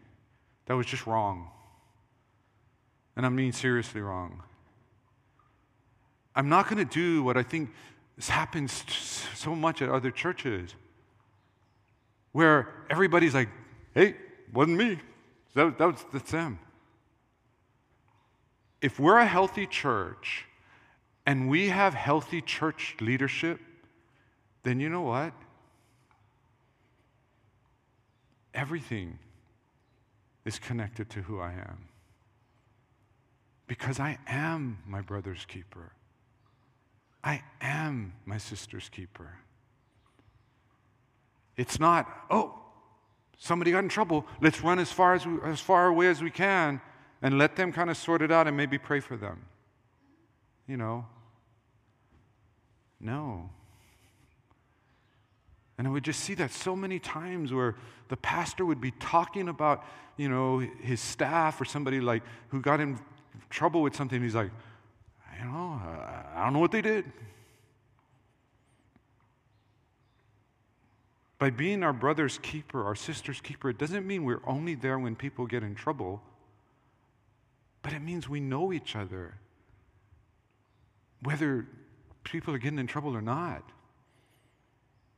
that 0.67 0.75
was 0.75 0.87
just 0.87 1.09
wrong. 1.09 1.51
And 3.17 3.27
I 3.27 3.31
mean 3.31 3.51
seriously 3.51 4.01
wrong. 4.01 4.45
I'm 6.37 6.49
not 6.49 6.69
going 6.69 6.79
to 6.79 6.85
do 6.85 7.25
what 7.25 7.37
I 7.37 7.43
think 7.43 7.71
happens 8.29 8.85
so 9.35 9.57
much 9.57 9.83
at 9.83 9.89
other 9.89 10.13
churches 10.13 10.73
where 12.31 12.73
everybody's 12.91 13.35
like, 13.35 13.49
hey, 13.93 14.15
wasn't 14.55 14.79
me. 14.79 15.01
That, 15.55 15.79
that 15.79 15.85
was, 15.85 16.07
that's 16.13 16.31
them. 16.31 16.61
If 18.81 19.01
we're 19.01 19.19
a 19.19 19.27
healthy 19.27 19.67
church 19.67 20.45
and 21.27 21.49
we 21.49 21.71
have 21.71 21.93
healthy 21.93 22.41
church 22.41 22.95
leadership, 23.01 23.59
then 24.69 24.81
you 24.81 24.91
know 24.91 25.01
what? 25.01 25.33
Everything 28.53 29.19
is 30.45 30.59
connected 30.59 31.09
to 31.09 31.23
who 31.23 31.41
I 31.41 31.53
am. 31.53 31.89
Because 33.67 33.99
I 33.99 34.19
am 34.27 34.79
my 34.87 35.01
brother's 35.01 35.47
keeper. 35.47 35.93
I 37.25 37.43
am 37.63 38.13
my 38.27 38.37
sister's 38.37 38.91
keeper. 38.91 39.39
It's 41.57 41.81
not, 41.81 42.07
oh, 42.31 42.59
somebody 43.39 43.71
got 43.71 43.85
in 43.85 43.89
trouble. 43.89 44.27
Let's 44.43 44.63
run 44.63 44.79
as 44.79 44.93
far, 44.93 45.15
as, 45.15 45.27
we, 45.27 45.39
as 45.45 45.61
far 45.61 45.87
away 45.87 46.09
as 46.09 46.23
we 46.23 46.31
can 46.31 46.83
and 47.23 47.39
let 47.39 47.57
them 47.57 47.73
kind 47.73 47.89
of 47.89 47.97
sort 47.97 48.21
it 48.21 48.31
out 48.31 48.47
and 48.47 48.55
maybe 48.55 48.77
pray 48.77 49.01
for 49.01 49.17
them. 49.17 49.47
You 50.67 50.77
know? 50.77 51.07
No. 53.01 53.49
And 55.79 55.87
I 55.87 55.91
would 55.91 56.05
just 56.05 56.21
see 56.21 56.35
that 56.35 56.51
so 56.51 56.75
many 56.75 56.99
times 56.99 57.53
where 57.53 57.77
the 58.09 58.17
pastor 58.17 58.67
would 58.67 58.81
be 58.81 58.91
talking 58.91 59.49
about, 59.49 59.85
you 60.17 60.29
know, 60.29 60.59
his 60.59 61.01
staff 61.01 61.61
or 61.61 61.65
somebody 61.65 62.01
like 62.01 62.25
who 62.49 62.61
got 62.61 62.81
in 62.81 62.99
trouble 63.49 63.83
with 63.83 63.95
something. 63.95 64.21
He's 64.21 64.35
like, 64.35 64.51
you 65.39 65.45
know, 65.45 65.81
I 66.35 66.43
don't 66.43 66.53
know 66.53 66.59
what 66.59 66.73
they 66.73 66.83
did. 66.83 67.05
By 71.39 71.51
being 71.51 71.85
our 71.85 71.93
brother's 71.93 72.39
keeper, 72.39 72.85
our 72.85 72.97
sister's 72.97 73.41
keeper, 73.41 73.71
it 73.71 73.79
doesn't 73.79 74.05
mean 74.05 74.25
we're 74.25 74.43
only 74.45 74.75
there 74.75 74.99
when 74.99 75.15
people 75.15 75.47
get 75.47 75.63
in 75.63 75.77
trouble, 75.77 76.21
but 77.83 77.93
it 77.93 78.01
means 78.01 78.29
we 78.29 78.41
know 78.41 78.73
each 78.73 78.97
other, 78.97 79.37
whether 81.23 81.69
people 82.25 82.53
are 82.53 82.59
getting 82.59 82.81
in 82.81 82.89
trouble 82.89 83.17
or 83.17 83.23
not. 83.23 83.63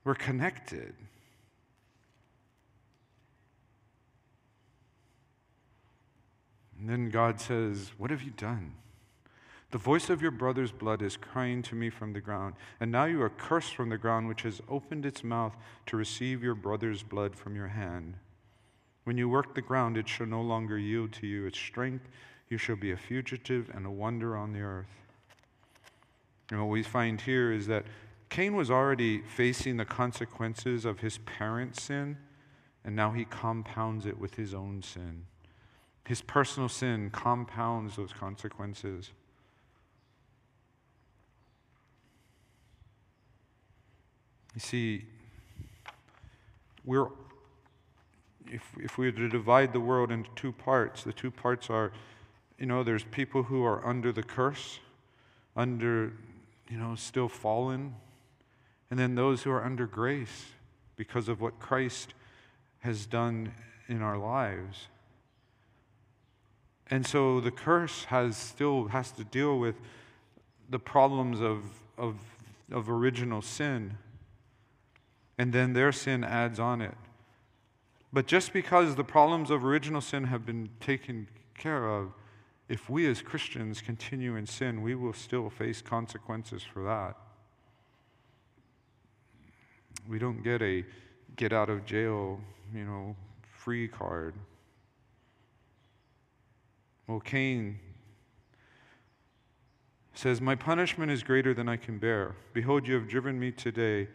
We're 0.04 0.14
connected. 0.14 0.94
And 6.78 6.88
then 6.88 7.10
God 7.10 7.40
says, 7.40 7.92
What 7.98 8.10
have 8.10 8.22
you 8.22 8.30
done? 8.30 8.72
The 9.70 9.78
voice 9.78 10.10
of 10.10 10.20
your 10.20 10.32
brother's 10.32 10.72
blood 10.72 11.00
is 11.00 11.16
crying 11.16 11.62
to 11.62 11.76
me 11.76 11.90
from 11.90 12.12
the 12.12 12.20
ground, 12.20 12.54
and 12.80 12.90
now 12.90 13.04
you 13.04 13.22
are 13.22 13.30
cursed 13.30 13.76
from 13.76 13.88
the 13.88 13.98
ground, 13.98 14.26
which 14.26 14.42
has 14.42 14.60
opened 14.68 15.06
its 15.06 15.22
mouth 15.22 15.54
to 15.86 15.96
receive 15.96 16.42
your 16.42 16.56
brother's 16.56 17.04
blood 17.04 17.36
from 17.36 17.54
your 17.54 17.68
hand. 17.68 18.14
When 19.04 19.16
you 19.16 19.28
work 19.28 19.54
the 19.54 19.62
ground, 19.62 19.96
it 19.96 20.08
shall 20.08 20.26
no 20.26 20.40
longer 20.40 20.76
yield 20.76 21.12
to 21.14 21.26
you 21.26 21.46
its 21.46 21.58
strength. 21.58 22.08
You 22.48 22.58
shall 22.58 22.76
be 22.76 22.90
a 22.90 22.96
fugitive 22.96 23.70
and 23.72 23.86
a 23.86 23.90
wonder 23.90 24.36
on 24.36 24.52
the 24.52 24.60
earth. 24.60 24.90
And 26.50 26.58
what 26.58 26.68
we 26.68 26.82
find 26.82 27.20
here 27.20 27.52
is 27.52 27.68
that 27.68 27.84
Cain 28.30 28.54
was 28.54 28.70
already 28.70 29.20
facing 29.20 29.76
the 29.76 29.84
consequences 29.84 30.84
of 30.84 31.00
his 31.00 31.18
parents' 31.18 31.82
sin, 31.82 32.16
and 32.84 32.94
now 32.94 33.10
he 33.10 33.24
compounds 33.24 34.06
it 34.06 34.18
with 34.18 34.36
his 34.36 34.54
own 34.54 34.82
sin. 34.82 35.26
His 36.06 36.22
personal 36.22 36.68
sin 36.68 37.10
compounds 37.10 37.96
those 37.96 38.12
consequences. 38.12 39.10
You 44.54 44.60
see, 44.60 45.04
we're, 46.84 47.08
if, 48.46 48.62
if 48.78 48.96
we 48.96 49.06
were 49.06 49.12
to 49.12 49.28
divide 49.28 49.72
the 49.72 49.80
world 49.80 50.12
into 50.12 50.30
two 50.36 50.52
parts, 50.52 51.02
the 51.02 51.12
two 51.12 51.32
parts 51.32 51.68
are, 51.68 51.92
you 52.58 52.66
know, 52.66 52.84
there's 52.84 53.04
people 53.04 53.42
who 53.42 53.64
are 53.64 53.84
under 53.84 54.12
the 54.12 54.22
curse, 54.22 54.78
under, 55.56 56.12
you 56.68 56.78
know, 56.78 56.94
still 56.94 57.28
fallen, 57.28 57.94
and 58.90 58.98
then 58.98 59.14
those 59.14 59.42
who 59.42 59.50
are 59.50 59.64
under 59.64 59.86
grace 59.86 60.46
because 60.96 61.28
of 61.28 61.40
what 61.40 61.58
Christ 61.58 62.14
has 62.80 63.06
done 63.06 63.52
in 63.88 64.02
our 64.02 64.18
lives. 64.18 64.88
And 66.90 67.06
so 67.06 67.40
the 67.40 67.52
curse 67.52 68.04
has 68.04 68.36
still 68.36 68.88
has 68.88 69.12
to 69.12 69.24
deal 69.24 69.58
with 69.58 69.76
the 70.68 70.78
problems 70.78 71.40
of, 71.40 71.62
of, 71.96 72.16
of 72.70 72.90
original 72.90 73.42
sin. 73.42 73.96
And 75.38 75.52
then 75.52 75.72
their 75.72 75.92
sin 75.92 76.24
adds 76.24 76.58
on 76.58 76.80
it. 76.80 76.96
But 78.12 78.26
just 78.26 78.52
because 78.52 78.96
the 78.96 79.04
problems 79.04 79.50
of 79.50 79.64
original 79.64 80.00
sin 80.00 80.24
have 80.24 80.44
been 80.44 80.68
taken 80.80 81.28
care 81.56 81.88
of, 81.88 82.12
if 82.68 82.90
we 82.90 83.08
as 83.08 83.22
Christians 83.22 83.80
continue 83.80 84.36
in 84.36 84.46
sin, 84.46 84.82
we 84.82 84.94
will 84.94 85.12
still 85.12 85.48
face 85.48 85.80
consequences 85.80 86.62
for 86.62 86.82
that. 86.84 87.16
We 90.08 90.18
don't 90.18 90.42
get 90.42 90.62
a 90.62 90.84
get 91.36 91.52
out 91.52 91.70
of 91.70 91.84
jail, 91.84 92.40
you 92.74 92.84
know, 92.84 93.16
free 93.42 93.88
card. 93.88 94.34
Well, 97.06 97.20
Cain 97.20 97.78
says, 100.14 100.40
My 100.40 100.54
punishment 100.54 101.10
is 101.10 101.22
greater 101.22 101.54
than 101.54 101.68
I 101.68 101.76
can 101.76 101.98
bear. 101.98 102.36
Behold, 102.52 102.86
you 102.86 102.94
have 102.94 103.08
driven 103.08 103.38
me 103.40 103.50
today 103.50 104.08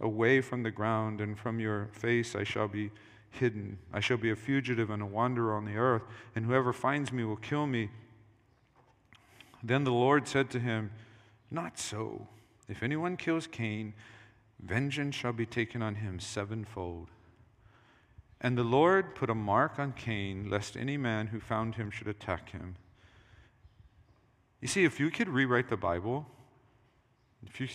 away 0.00 0.40
from 0.40 0.62
the 0.62 0.70
ground, 0.70 1.20
and 1.20 1.38
from 1.38 1.58
your 1.58 1.88
face 1.92 2.36
I 2.36 2.44
shall 2.44 2.68
be 2.68 2.90
hidden. 3.30 3.78
I 3.92 4.00
shall 4.00 4.16
be 4.16 4.30
a 4.30 4.36
fugitive 4.36 4.90
and 4.90 5.02
a 5.02 5.06
wanderer 5.06 5.56
on 5.56 5.64
the 5.64 5.76
earth, 5.76 6.02
and 6.34 6.44
whoever 6.44 6.72
finds 6.72 7.12
me 7.12 7.24
will 7.24 7.36
kill 7.36 7.66
me. 7.66 7.90
Then 9.62 9.84
the 9.84 9.92
Lord 9.92 10.28
said 10.28 10.50
to 10.50 10.60
him, 10.60 10.90
Not 11.50 11.78
so. 11.78 12.28
If 12.68 12.82
anyone 12.82 13.16
kills 13.16 13.46
Cain, 13.46 13.94
vengeance 14.60 15.14
shall 15.14 15.32
be 15.32 15.46
taken 15.46 15.82
on 15.82 15.96
him 15.96 16.20
sevenfold. 16.20 17.10
And 18.40 18.56
the 18.56 18.64
Lord 18.64 19.14
put 19.14 19.30
a 19.30 19.34
mark 19.34 19.78
on 19.78 19.92
Cain, 19.92 20.50
lest 20.50 20.76
any 20.76 20.96
man 20.96 21.28
who 21.28 21.40
found 21.40 21.76
him 21.76 21.90
should 21.90 22.08
attack 22.08 22.50
him. 22.50 22.76
You 24.60 24.68
see, 24.68 24.84
if 24.84 25.00
you 25.00 25.10
could 25.10 25.28
rewrite 25.28 25.68
the 25.68 25.76
Bible, 25.76 26.26
if 27.46 27.60
you, 27.60 27.68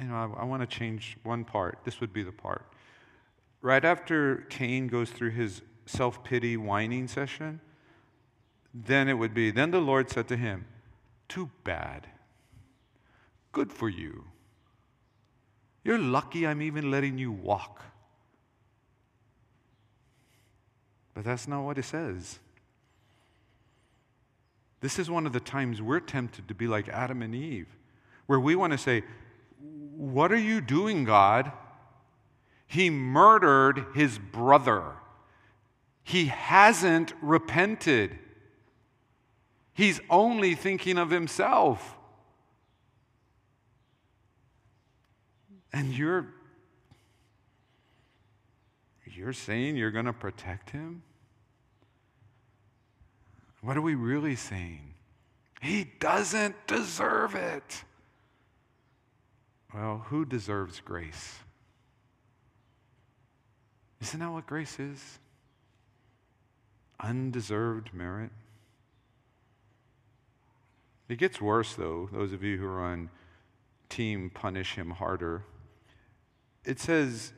you 0.00 0.08
know, 0.08 0.14
I, 0.14 0.42
I 0.42 0.44
want 0.44 0.62
to 0.62 0.66
change 0.66 1.16
one 1.22 1.44
part, 1.44 1.78
this 1.84 2.00
would 2.00 2.12
be 2.12 2.22
the 2.22 2.32
part. 2.32 2.66
Right 3.62 3.84
after 3.84 4.46
Cain 4.48 4.86
goes 4.86 5.10
through 5.10 5.30
his 5.30 5.62
self 5.86 6.22
pity 6.22 6.56
whining 6.56 7.08
session, 7.08 7.60
then 8.74 9.08
it 9.08 9.14
would 9.14 9.34
be, 9.34 9.50
then 9.50 9.70
the 9.70 9.80
Lord 9.80 10.10
said 10.10 10.28
to 10.28 10.36
him, 10.36 10.66
Too 11.28 11.50
bad. 11.64 12.06
Good 13.52 13.72
for 13.72 13.88
you. 13.88 14.24
You're 15.86 15.98
lucky 15.98 16.44
I'm 16.44 16.62
even 16.62 16.90
letting 16.90 17.16
you 17.16 17.30
walk. 17.30 17.80
But 21.14 21.24
that's 21.24 21.46
not 21.46 21.62
what 21.62 21.78
it 21.78 21.84
says. 21.84 22.40
This 24.80 24.98
is 24.98 25.08
one 25.08 25.26
of 25.26 25.32
the 25.32 25.38
times 25.38 25.80
we're 25.80 26.00
tempted 26.00 26.48
to 26.48 26.54
be 26.54 26.66
like 26.66 26.88
Adam 26.88 27.22
and 27.22 27.36
Eve, 27.36 27.68
where 28.26 28.40
we 28.40 28.56
want 28.56 28.72
to 28.72 28.78
say, 28.78 29.04
What 29.96 30.32
are 30.32 30.36
you 30.36 30.60
doing, 30.60 31.04
God? 31.04 31.52
He 32.66 32.90
murdered 32.90 33.86
his 33.94 34.18
brother. 34.18 34.94
He 36.02 36.24
hasn't 36.24 37.12
repented. 37.22 38.18
He's 39.72 40.00
only 40.10 40.56
thinking 40.56 40.98
of 40.98 41.10
himself. 41.10 41.95
And 45.76 45.92
you're 45.92 46.26
you're 49.04 49.34
saying 49.34 49.76
you're 49.76 49.90
going 49.90 50.06
to 50.06 50.12
protect 50.14 50.70
him? 50.70 51.02
What 53.60 53.76
are 53.76 53.82
we 53.82 53.94
really 53.94 54.36
saying? 54.36 54.94
He 55.60 55.84
doesn't 56.00 56.54
deserve 56.66 57.34
it. 57.34 57.84
Well, 59.74 60.04
who 60.06 60.24
deserves 60.24 60.80
grace? 60.80 61.40
Isn't 64.00 64.20
that 64.20 64.30
what 64.30 64.46
grace 64.46 64.78
is? 64.78 65.18
Undeserved 67.00 67.92
merit. 67.92 68.30
It 71.10 71.18
gets 71.18 71.38
worse, 71.38 71.74
though, 71.74 72.08
those 72.10 72.32
of 72.32 72.42
you 72.42 72.56
who 72.56 72.66
are 72.66 72.80
on 72.80 73.10
team 73.90 74.30
punish 74.30 74.74
him 74.74 74.90
harder. 74.90 75.42
It 76.66 76.80
says, 76.80 77.32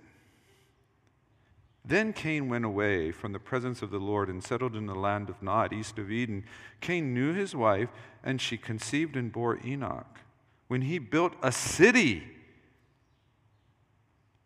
Then 1.85 2.15
Cain 2.15 2.49
went 2.49 2.65
away 2.65 3.13
from 3.13 3.33
the 3.33 3.39
presence 3.39 3.83
of 3.83 3.91
the 3.91 3.99
Lord 3.99 4.31
and 4.31 4.43
settled 4.43 4.75
in 4.75 4.87
the 4.87 4.95
land 4.95 5.29
of 5.29 5.43
Nod, 5.43 5.73
east 5.73 5.99
of 5.99 6.11
Eden. 6.11 6.45
Cain 6.81 7.13
knew 7.13 7.35
his 7.35 7.55
wife, 7.55 7.91
and 8.25 8.41
she 8.41 8.57
conceived 8.57 9.17
and 9.17 9.31
bore 9.31 9.61
Enoch. 9.65 10.19
When 10.67 10.83
he 10.83 10.99
built 10.99 11.35
a 11.43 11.53
city, 11.53 12.25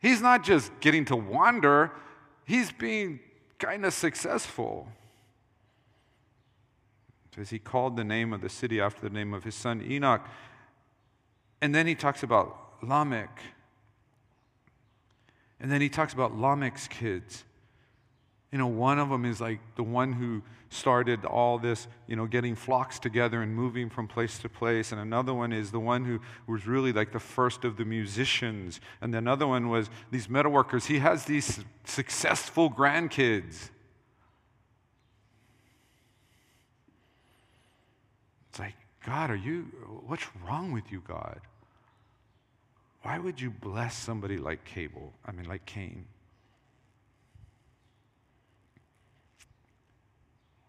he's 0.01 0.21
not 0.21 0.43
just 0.43 0.73
getting 0.81 1.05
to 1.07 1.17
wander, 1.17 1.93
he's 2.45 2.73
being 2.73 3.21
kind 3.59 3.87
of 3.87 3.95
successful. 3.95 4.89
As 7.39 7.51
he 7.51 7.59
called 7.59 7.97
the 7.97 8.05
name 8.05 8.33
of 8.33 8.41
the 8.41 8.49
city 8.49 8.81
after 8.81 9.01
the 9.01 9.15
name 9.15 9.33
of 9.33 9.45
his 9.45 9.55
son 9.55 9.81
Enoch. 9.81 10.27
And 11.63 11.75
then 11.75 11.87
he 11.87 11.95
talks 11.95 12.23
about 12.23 12.75
Lamech. 12.83 13.41
And 15.63 15.71
then 15.71 15.81
he 15.81 15.89
talks 15.89 16.13
about 16.13 16.37
Lamech's 16.37 16.89
kids. 16.89 17.45
You 18.51 18.59
know, 18.59 18.67
one 18.67 18.99
of 18.99 19.09
them 19.09 19.25
is 19.25 19.41
like 19.41 19.61
the 19.77 19.85
one 19.85 20.13
who 20.13 20.43
started 20.69 21.25
all 21.25 21.59
this, 21.59 21.87
you 22.09 22.17
know, 22.17 22.27
getting 22.27 22.57
flocks 22.57 22.99
together 22.99 23.43
and 23.43 23.55
moving 23.55 23.89
from 23.89 24.09
place 24.09 24.39
to 24.39 24.49
place. 24.49 24.91
And 24.91 25.01
another 25.01 25.33
one 25.33 25.53
is 25.53 25.71
the 25.71 25.79
one 25.79 26.05
who 26.05 26.21
was 26.47 26.67
really 26.67 26.93
like 26.93 27.13
the 27.13 27.21
first 27.21 27.65
of 27.65 27.77
the 27.77 27.85
musicians. 27.85 28.81
And 29.01 29.15
another 29.15 29.47
one 29.47 29.69
was 29.69 29.89
these 30.11 30.27
metalworkers. 30.27 30.87
He 30.87 30.99
has 30.99 31.25
these 31.27 31.61
successful 31.85 32.71
grandkids. 32.71 33.71
It's 38.51 38.59
like, 38.59 38.75
God, 39.07 39.31
are 39.31 39.37
you, 39.37 39.63
what's 40.07 40.27
wrong 40.45 40.73
with 40.73 40.91
you, 40.91 41.03
God? 41.07 41.41
Why 43.03 43.19
would 43.19 43.41
you 43.41 43.51
bless 43.51 43.97
somebody 43.97 44.39
like 44.39 44.65
Cable? 44.65 45.13
I 45.27 45.33
mean, 45.33 45.47
like 45.47 45.67
Cain? 45.67 46.07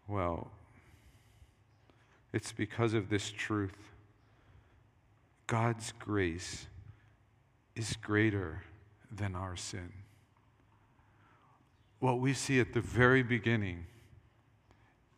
Well, 0.07 0.51
it's 2.33 2.51
because 2.51 2.93
of 2.93 3.09
this 3.09 3.31
truth. 3.31 3.77
God's 5.47 5.93
grace 5.99 6.67
is 7.75 7.95
greater 8.01 8.63
than 9.11 9.35
our 9.35 9.55
sin. 9.55 9.91
What 11.99 12.19
we 12.19 12.33
see 12.33 12.59
at 12.59 12.73
the 12.73 12.81
very 12.81 13.23
beginning 13.23 13.85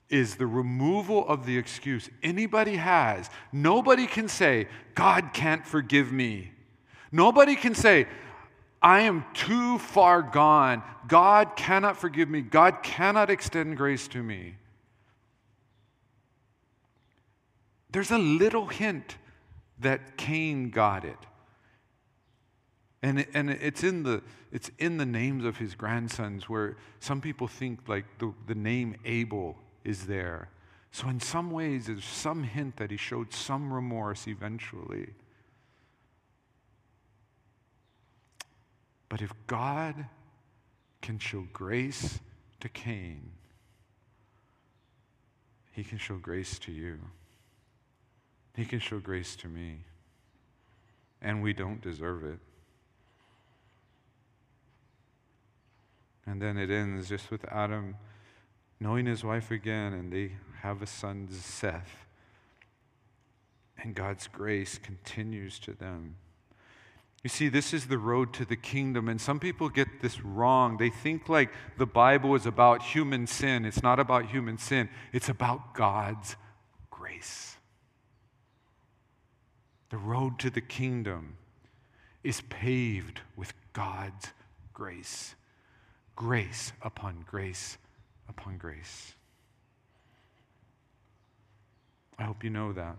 is 0.09 0.35
the 0.35 0.45
removal 0.47 1.27
of 1.27 1.45
the 1.45 1.57
excuse 1.57 2.09
anybody 2.21 2.75
has. 2.75 3.29
Nobody 3.51 4.05
can 4.05 4.27
say, 4.27 4.67
God 4.93 5.31
can't 5.33 5.65
forgive 5.65 6.11
me. 6.11 6.51
Nobody 7.15 7.55
can 7.55 7.73
say, 7.75 8.07
I 8.81 9.01
am 9.01 9.23
too 9.33 9.79
far 9.79 10.21
gone. 10.21 10.83
God 11.07 11.55
cannot 11.55 11.95
forgive 11.95 12.27
me. 12.27 12.41
God 12.41 12.83
cannot 12.83 13.29
extend 13.29 13.77
grace 13.77 14.09
to 14.09 14.21
me. 14.21 14.55
There's 17.89 18.11
a 18.11 18.17
little 18.17 18.65
hint 18.65 19.15
that 19.79 20.17
Cain 20.17 20.71
got 20.71 21.05
it. 21.05 21.17
And, 23.01 23.25
and 23.33 23.49
it's, 23.49 23.81
in 23.81 24.03
the, 24.03 24.21
it's 24.51 24.69
in 24.77 24.97
the 24.97 25.05
names 25.05 25.45
of 25.45 25.55
his 25.55 25.73
grandsons 25.73 26.49
where 26.49 26.75
some 26.99 27.21
people 27.21 27.47
think 27.47 27.87
like 27.87 28.03
the, 28.19 28.33
the 28.45 28.55
name 28.55 28.97
Abel 29.05 29.55
is 29.85 30.05
there. 30.05 30.49
So, 30.91 31.07
in 31.07 31.21
some 31.21 31.51
ways, 31.51 31.87
there's 31.87 32.03
some 32.03 32.43
hint 32.43 32.75
that 32.75 32.91
he 32.91 32.97
showed 32.97 33.31
some 33.31 33.71
remorse 33.71 34.27
eventually. 34.27 35.13
But 39.15 39.21
if 39.21 39.31
God 39.47 40.07
can 41.01 41.19
show 41.19 41.47
grace 41.53 42.19
to 42.59 42.67
Cain, 42.67 43.31
he 45.71 45.85
can 45.85 45.97
show 45.97 46.17
grace 46.17 46.59
to 46.59 46.73
you. 46.73 46.99
He 48.57 48.65
can 48.65 48.79
show 48.79 48.99
grace 48.99 49.37
to 49.37 49.47
me. 49.47 49.85
And 51.21 51.41
we 51.41 51.53
don't 51.53 51.79
deserve 51.79 52.25
it. 52.25 52.39
And 56.25 56.41
then 56.41 56.57
it 56.57 56.69
ends 56.69 57.07
just 57.07 57.31
with 57.31 57.45
Adam 57.45 57.95
knowing 58.81 59.05
his 59.05 59.23
wife 59.23 59.49
again, 59.49 59.93
and 59.93 60.11
they 60.11 60.33
have 60.59 60.81
a 60.81 60.87
son, 60.87 61.29
Seth. 61.31 62.05
And 63.81 63.95
God's 63.95 64.27
grace 64.27 64.77
continues 64.77 65.57
to 65.59 65.71
them. 65.71 66.17
You 67.25 67.29
see, 67.29 67.49
this 67.49 67.73
is 67.73 67.87
the 67.87 67.97
road 67.97 68.33
to 68.33 68.45
the 68.45 68.55
kingdom, 68.55 69.09
and 69.09 69.19
some 69.19 69.39
people 69.39 69.67
get 69.67 69.87
this 69.99 70.23
wrong. 70.23 70.77
They 70.77 70.91
think 70.91 71.27
like 71.27 71.49
the 71.75 71.87
Bible 71.87 72.35
is 72.35 72.45
about 72.45 72.83
human 72.83 73.25
sin. 73.25 73.65
It's 73.65 73.81
not 73.81 73.99
about 73.99 74.27
human 74.27 74.59
sin, 74.59 74.89
it's 75.11 75.27
about 75.27 75.73
God's 75.73 76.35
grace. 76.91 77.57
The 79.89 79.97
road 79.97 80.37
to 80.37 80.51
the 80.51 80.61
kingdom 80.61 81.37
is 82.23 82.41
paved 82.41 83.21
with 83.35 83.53
God's 83.73 84.27
grace. 84.71 85.33
Grace 86.15 86.73
upon 86.83 87.25
grace 87.27 87.79
upon 88.29 88.59
grace. 88.59 89.15
I 92.19 92.23
hope 92.25 92.43
you 92.43 92.51
know 92.51 92.71
that. 92.73 92.97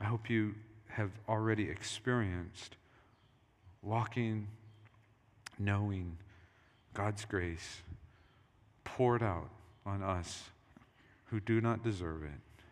I 0.00 0.06
hope 0.06 0.28
you 0.28 0.56
have 1.00 1.12
already 1.26 1.70
experienced 1.70 2.76
walking, 3.80 4.46
knowing 5.58 6.18
God's 6.92 7.24
grace 7.24 7.80
poured 8.84 9.22
out 9.22 9.48
on 9.86 10.02
us 10.02 10.50
who 11.26 11.40
do 11.40 11.62
not 11.62 11.82
deserve 11.82 12.22
it 12.22 12.64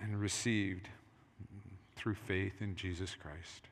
and 0.00 0.18
received 0.18 0.88
through 1.94 2.14
faith 2.14 2.62
in 2.62 2.74
Jesus 2.74 3.14
Christ. 3.14 3.68